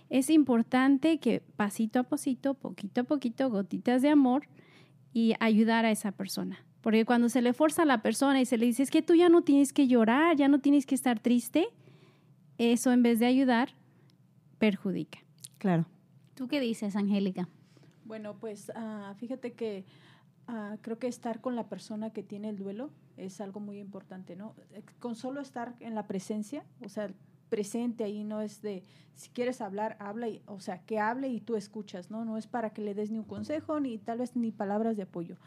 Es 0.08 0.30
importante 0.30 1.18
que 1.18 1.42
pasito 1.56 1.98
a 1.98 2.04
pasito, 2.04 2.54
poquito 2.54 3.00
a 3.00 3.02
poquito, 3.02 3.50
gotitas 3.50 4.02
de 4.02 4.10
amor 4.10 4.46
y 5.12 5.34
ayudar 5.40 5.84
a 5.84 5.90
esa 5.90 6.12
persona. 6.12 6.64
Porque 6.80 7.04
cuando 7.04 7.28
se 7.28 7.42
le 7.42 7.54
forza 7.54 7.82
a 7.82 7.86
la 7.86 8.02
persona 8.02 8.40
y 8.40 8.46
se 8.46 8.56
le 8.56 8.66
dice, 8.66 8.84
es 8.84 8.90
que 8.92 9.02
tú 9.02 9.16
ya 9.16 9.28
no 9.28 9.42
tienes 9.42 9.72
que 9.72 9.88
llorar, 9.88 10.36
ya 10.36 10.46
no 10.46 10.60
tienes 10.60 10.86
que 10.86 10.94
estar 10.94 11.18
triste, 11.18 11.66
eso 12.56 12.92
en 12.92 13.02
vez 13.02 13.18
de 13.18 13.26
ayudar, 13.26 13.74
perjudica. 14.60 15.23
Claro. 15.64 15.86
¿Tú 16.34 16.46
qué 16.46 16.60
dices, 16.60 16.94
Angélica? 16.94 17.48
Bueno, 18.04 18.36
pues 18.38 18.70
ah, 18.74 19.14
fíjate 19.16 19.54
que 19.54 19.86
ah, 20.46 20.76
creo 20.82 20.98
que 20.98 21.06
estar 21.06 21.40
con 21.40 21.56
la 21.56 21.70
persona 21.70 22.10
que 22.10 22.22
tiene 22.22 22.50
el 22.50 22.58
duelo 22.58 22.90
es 23.16 23.40
algo 23.40 23.60
muy 23.60 23.78
importante, 23.78 24.36
¿no? 24.36 24.54
Eh, 24.74 24.82
con 25.00 25.16
solo 25.16 25.40
estar 25.40 25.74
en 25.80 25.94
la 25.94 26.06
presencia, 26.06 26.66
o 26.84 26.90
sea, 26.90 27.10
presente 27.48 28.04
ahí 28.04 28.24
no 28.24 28.42
es 28.42 28.60
de 28.60 28.82
si 29.14 29.30
quieres 29.30 29.62
hablar, 29.62 29.96
habla, 30.00 30.28
y, 30.28 30.42
o 30.44 30.60
sea, 30.60 30.84
que 30.84 30.98
hable 30.98 31.28
y 31.28 31.40
tú 31.40 31.56
escuchas, 31.56 32.10
¿no? 32.10 32.26
No 32.26 32.36
es 32.36 32.46
para 32.46 32.74
que 32.74 32.82
le 32.82 32.92
des 32.92 33.10
ni 33.10 33.16
un 33.16 33.24
consejo 33.24 33.80
ni 33.80 33.96
tal 33.96 34.18
vez 34.18 34.36
ni 34.36 34.52
palabras 34.52 34.98
de 34.98 35.04
apoyo. 35.04 35.38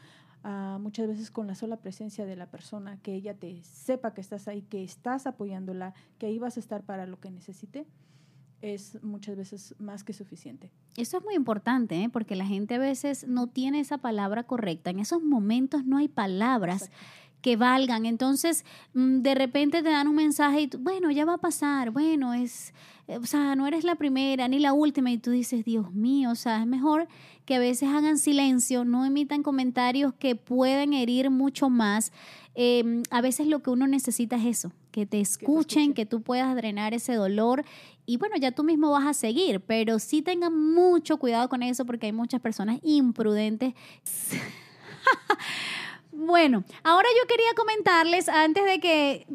Ah, 0.43 0.79
muchas 0.81 1.07
veces 1.07 1.29
con 1.29 1.45
la 1.45 1.53
sola 1.53 1.77
presencia 1.77 2.25
de 2.25 2.35
la 2.35 2.49
persona, 2.49 2.97
que 3.03 3.13
ella 3.13 3.35
te 3.35 3.61
sepa 3.61 4.15
que 4.15 4.21
estás 4.21 4.47
ahí, 4.47 4.63
que 4.63 4.83
estás 4.83 5.27
apoyándola, 5.27 5.93
que 6.17 6.25
ahí 6.25 6.39
vas 6.39 6.57
a 6.57 6.59
estar 6.59 6.81
para 6.81 7.05
lo 7.05 7.19
que 7.19 7.29
necesite, 7.29 7.85
es 8.61 9.01
muchas 9.03 9.35
veces 9.35 9.75
más 9.79 10.03
que 10.03 10.13
suficiente. 10.13 10.71
Eso 10.95 11.17
es 11.17 11.23
muy 11.23 11.35
importante, 11.35 12.01
¿eh? 12.03 12.09
porque 12.09 12.35
la 12.35 12.45
gente 12.45 12.75
a 12.75 12.79
veces 12.79 13.27
no 13.27 13.47
tiene 13.47 13.79
esa 13.79 13.99
palabra 13.99 14.43
correcta. 14.43 14.89
En 14.89 14.99
esos 14.99 15.21
momentos 15.23 15.85
no 15.85 15.97
hay 15.97 16.07
palabras 16.07 16.89
que 17.41 17.55
valgan. 17.55 18.05
Entonces, 18.05 18.65
mm, 18.93 19.19
de 19.19 19.35
repente 19.35 19.83
te 19.83 19.89
dan 19.89 20.07
un 20.07 20.15
mensaje 20.15 20.61
y 20.61 20.67
tú, 20.67 20.79
bueno, 20.79 21.11
ya 21.11 21.25
va 21.25 21.35
a 21.35 21.37
pasar, 21.37 21.91
bueno, 21.91 22.33
es, 22.33 22.73
eh, 23.07 23.17
o 23.17 23.25
sea, 23.25 23.55
no 23.55 23.67
eres 23.67 23.83
la 23.83 23.95
primera 23.95 24.47
ni 24.47 24.59
la 24.59 24.73
última 24.73 25.11
y 25.11 25.17
tú 25.17 25.31
dices, 25.31 25.63
Dios 25.63 25.93
mío, 25.93 26.31
o 26.31 26.35
sea, 26.35 26.59
es 26.59 26.67
mejor 26.67 27.07
que 27.45 27.55
a 27.55 27.59
veces 27.59 27.89
hagan 27.89 28.17
silencio, 28.17 28.85
no 28.85 29.05
emitan 29.05 29.43
comentarios 29.43 30.13
que 30.13 30.35
pueden 30.35 30.93
herir 30.93 31.29
mucho 31.29 31.69
más. 31.69 32.11
Em, 32.55 33.03
a 33.11 33.21
veces 33.21 33.47
lo 33.47 33.59
que 33.59 33.69
uno 33.69 33.85
necesita 33.85 34.35
es 34.35 34.45
eso, 34.45 34.71
que 34.91 35.05
te 35.05 35.19
escuchen, 35.19 35.93
que, 35.93 36.07
tú 36.07 36.23
puedas 36.23 36.55
drenar 36.55 36.95
ese 36.95 37.13
dolor 37.13 37.63
y 38.07 38.17
bueno, 38.17 38.37
ya 38.37 38.51
tú 38.51 38.63
mismo 38.63 38.89
vas 38.89 39.05
a 39.05 39.13
seguir, 39.13 39.59
pero 39.59 39.99
sí 39.99 40.21
tengan 40.21 40.57
mucho 40.57 41.17
cuidado 41.17 41.49
con 41.49 41.61
eso 41.61 41.85
porque 41.85 42.07
hay 42.07 42.13
muchas 42.13 42.41
personas 42.41 42.79
imprudentes. 42.81 43.73
Bueno, 46.19 46.63
ahora 46.83 47.07
yo 47.21 47.27
quería 47.27 47.53
comentarles 47.55 48.27
antes 48.27 48.65
de 48.65 48.79
que 48.79 49.27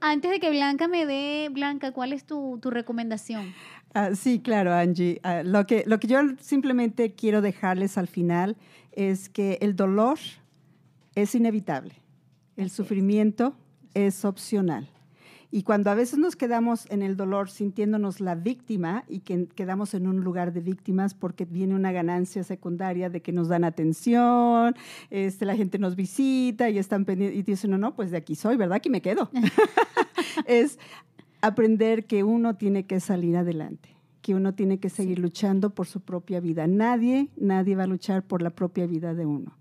antes 0.00 0.30
de 0.30 0.40
que 0.40 0.48
Blanca 0.48 0.88
me 0.88 1.04
dé, 1.04 1.50
Blanca, 1.50 1.92
¿cuál 1.92 2.14
es 2.14 2.24
tu, 2.24 2.58
recomendación? 2.62 3.52
Ah, 3.92 4.14
sí, 4.14 4.40
claro, 4.40 4.72
Angie. 4.72 5.20
Ah, 5.22 5.42
lo, 5.42 5.66
que, 5.66 5.84
lo 5.86 6.00
que 6.00 6.06
yo 6.06 6.18
simplemente 6.40 7.12
quiero 7.12 7.42
dejarles 7.42 7.98
al 7.98 8.08
final 8.08 8.56
es 8.92 9.28
que 9.28 9.58
el 9.60 9.76
dolor 9.76 10.18
es 11.14 11.34
inevitable, 11.34 11.94
el 12.56 12.70
sufrimiento 12.70 13.54
es 13.92 14.24
opcional. 14.24 14.88
Y 15.54 15.62
cuando 15.62 15.88
a 15.88 15.94
veces 15.94 16.18
nos 16.18 16.34
quedamos 16.34 16.90
en 16.90 17.00
el 17.00 17.16
dolor 17.16 17.48
sintiéndonos 17.48 18.18
la 18.18 18.34
víctima 18.34 19.04
y 19.08 19.20
que 19.20 19.46
quedamos 19.46 19.94
en 19.94 20.08
un 20.08 20.24
lugar 20.24 20.52
de 20.52 20.58
víctimas 20.58 21.14
porque 21.14 21.44
viene 21.44 21.76
una 21.76 21.92
ganancia 21.92 22.42
secundaria 22.42 23.08
de 23.08 23.22
que 23.22 23.30
nos 23.30 23.46
dan 23.46 23.62
atención, 23.62 24.74
este, 25.10 25.44
la 25.44 25.54
gente 25.54 25.78
nos 25.78 25.94
visita 25.94 26.70
y 26.70 26.78
están 26.78 27.04
pendientes 27.04 27.38
y 27.38 27.42
dicen, 27.44 27.70
no, 27.70 27.78
no, 27.78 27.94
pues 27.94 28.10
de 28.10 28.16
aquí 28.16 28.34
soy, 28.34 28.56
¿verdad? 28.56 28.78
Aquí 28.78 28.90
me 28.90 29.00
quedo. 29.00 29.30
es 30.46 30.80
aprender 31.40 32.06
que 32.06 32.24
uno 32.24 32.56
tiene 32.56 32.86
que 32.86 32.98
salir 32.98 33.36
adelante 33.36 33.90
que 34.22 34.34
uno 34.34 34.54
tiene 34.54 34.78
que 34.78 34.88
seguir 34.88 35.18
luchando 35.18 35.70
por 35.70 35.86
su 35.86 36.00
propia 36.00 36.40
vida. 36.40 36.66
Nadie, 36.66 37.28
nadie 37.36 37.76
va 37.76 37.82
a 37.82 37.86
luchar 37.86 38.22
por 38.22 38.40
la 38.40 38.48
propia 38.48 38.86
vida 38.86 39.12
de 39.12 39.26
uno. 39.26 39.54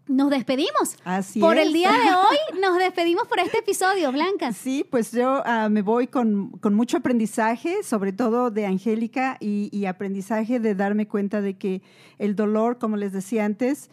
nos 0.09 0.31
despedimos. 0.31 0.97
Así 1.05 1.40
por 1.40 1.57
es. 1.57 1.66
el 1.66 1.73
día 1.73 1.92
de 1.92 2.11
hoy 2.14 2.37
nos 2.61 2.79
despedimos 2.79 3.27
por 3.29 3.38
este 3.38 3.59
episodio, 3.59 4.11
Blanca. 4.12 4.53
Sí, 4.53 4.87
pues 4.88 5.12
yo 5.12 5.42
ah, 5.44 5.68
me 5.68 5.83
voy 5.83 6.07
con, 6.07 6.51
con 6.59 6.75
mucho 6.75 6.97
aprendizaje, 6.97 7.83
sobre 7.83 8.12
todo 8.12 8.51
de 8.51 8.66
Angélica, 8.66 9.37
y, 9.40 9.68
y 9.73 9.87
aprendizaje 9.87 10.61
de 10.61 10.75
darme 10.75 11.07
cuenta 11.07 11.40
de 11.40 11.57
que 11.57 11.83
el 12.18 12.35
dolor, 12.35 12.79
como 12.79 12.97
les 12.97 13.12
decía 13.12 13.44
antes, 13.44 13.90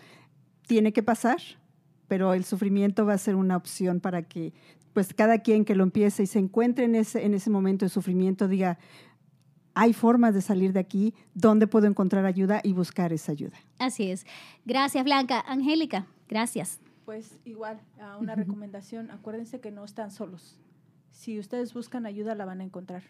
tiene 0.68 0.94
que 0.94 1.04
pasar, 1.04 1.38
pero 2.08 2.34
el 2.34 2.46
sufrimiento 2.46 3.06
va 3.06 3.14
a 3.14 3.18
ser 3.18 3.36
una 3.36 3.58
opción 3.58 4.00
para 4.00 4.24
que 4.24 4.54
pues 4.94 5.14
cada 5.14 5.40
quien 5.40 5.66
que 5.66 5.76
lo 5.76 5.84
empiece 5.84 6.24
y 6.24 6.26
se 6.26 6.40
encuentre 6.40 6.86
en 6.86 6.96
ese, 6.96 7.26
en 7.26 7.34
ese 7.34 7.50
momento 7.50 7.84
de 7.84 7.90
sufrimiento 7.90 8.48
diga, 8.48 8.80
hay 9.76 9.94
formas 9.94 10.34
de 10.34 10.42
salir 10.42 10.74
de 10.74 10.80
aquí, 10.80 11.14
¿dónde 11.34 11.68
puedo 11.68 11.86
encontrar 11.86 12.26
ayuda 12.26 12.62
y 12.64 12.74
buscar 12.74 13.14
esa 13.14 13.34
ayuda? 13.34 13.58
Así 13.78 14.10
es. 14.10 14.26
Gracias, 14.66 15.04
Blanca. 15.04 15.44
Angélica, 15.48 16.08
gracias. 16.28 16.80
Pues 17.06 17.38
igual, 17.46 17.80
a 18.02 18.18
una 18.18 18.34
recomendación, 18.36 19.12
acuérdense 19.12 19.60
que 19.60 19.72
no 19.72 19.86
están 19.86 20.10
solos. 20.10 20.58
Si 21.12 21.38
ustedes 21.40 21.74
buscan 21.74 22.06
ayuda, 22.06 22.34
la 22.36 22.46
van 22.46 22.62
a 22.62 22.64
encontrar. 22.64 23.04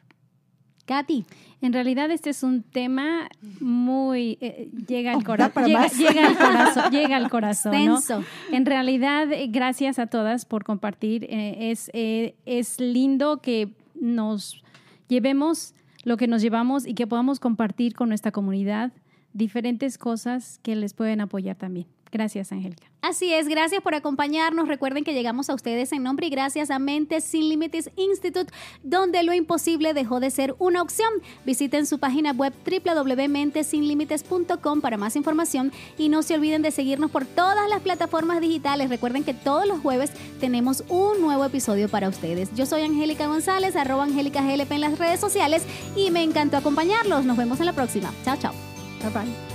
Katy, 0.86 1.25
En 1.62 1.73
realidad 1.73 2.12
este 2.12 2.30
es 2.30 2.43
un 2.43 2.62
tema 2.62 3.28
muy... 3.60 4.38
eh, 4.39 4.69
llega 4.88 5.12
al 5.12 5.17
Oh, 5.17 5.23
Llega, 5.97 6.28
al 6.28 6.38
corazón. 6.38 6.84
llega 6.91 7.15
al 7.15 7.30
corazón, 7.30 7.71
¿no? 7.86 7.95
tenso. 7.95 8.23
En 8.51 8.65
realidad, 8.67 9.32
eh, 9.32 9.47
gracias 9.49 9.97
a 9.97 10.08
todas 10.08 10.45
por 10.45 10.63
compartir. 10.63 11.23
Eh, 11.23 11.71
es, 11.71 11.89
eh, 11.93 12.36
es 12.45 12.80
lindo 12.80 13.41
que 13.41 13.73
nos 13.99 14.63
llevemos 15.08 15.73
lo 16.05 16.15
que 16.15 16.27
nos 16.27 16.41
llevamos 16.41 16.87
y 16.87 16.93
que 16.93 17.07
podamos 17.07 17.41
compartir 17.41 17.95
con 17.95 18.07
nuestra 18.07 18.31
comunidad 18.31 18.93
diferentes 19.33 19.97
cosas 19.97 20.59
que 20.63 20.77
les 20.77 20.93
pueden 20.93 21.19
apoyar 21.19 21.57
también. 21.57 21.87
Gracias, 22.15 22.51
Angélica. 22.54 22.88
Así 23.01 23.34
es, 23.34 23.49
gracias 23.49 23.82
por 23.82 23.93
acompañarnos. 23.93 24.69
Recuerden 24.69 25.04
que 25.04 25.13
llegamos 25.13 25.49
a 25.49 25.54
ustedes 25.54 25.91
en 25.91 26.01
nombre 26.01 26.28
y 26.28 26.30
gracias 26.30 26.71
a 26.71 26.80
Mentes 26.80 27.25
Sin 27.25 27.49
Límites 27.49 27.89
Institute, 27.97 28.54
donde 28.84 29.21
lo 29.23 29.34
imposible 29.34 29.93
dejó 29.93 30.21
de 30.21 30.32
ser 30.32 30.56
una 30.58 30.82
opción. 30.82 31.10
Visiten 31.45 31.86
su 31.86 31.99
página 31.99 32.32
web 32.32 32.54
www.mentesinlimites.com 32.65 34.80
para 34.80 34.95
más 34.95 35.17
información 35.17 35.73
y 35.97 36.08
no 36.08 36.23
se 36.23 36.36
olviden 36.36 36.62
de 36.62 36.71
seguirnos 36.71 37.12
por 37.12 37.25
todas 37.25 37.69
las 37.69 37.82
plataformas 37.82 38.39
digitales. 38.39 38.89
Recuerden 38.89 39.25
que 39.25 39.34
todos 39.34 39.67
los 39.67 39.82
jueves 39.82 40.12
tenemos 40.39 40.86
un 40.88 41.19
nuevo 41.19 41.43
episodio 41.43 41.89
para 41.89 42.08
ustedes. 42.08 42.47
Yo 42.56 42.65
soy 42.65 42.84
Angélica 42.84 43.28
González, 43.28 43.75
arroba 43.75 44.06
Angélica 44.06 44.41
GLP 44.41 44.71
en 44.71 44.80
las 44.80 44.97
redes 44.97 45.19
sociales 45.19 45.63
y 45.97 46.12
me 46.12 46.23
encantó 46.23 46.56
acompañarlos. 46.56 47.25
Nos 47.25 47.36
vemos 47.36 47.60
en 47.60 47.65
la 47.65 47.73
próxima. 47.73 48.13
Chao, 48.23 48.38
chao. 48.38 48.54
Bye 49.01 49.10
bye. 49.10 49.54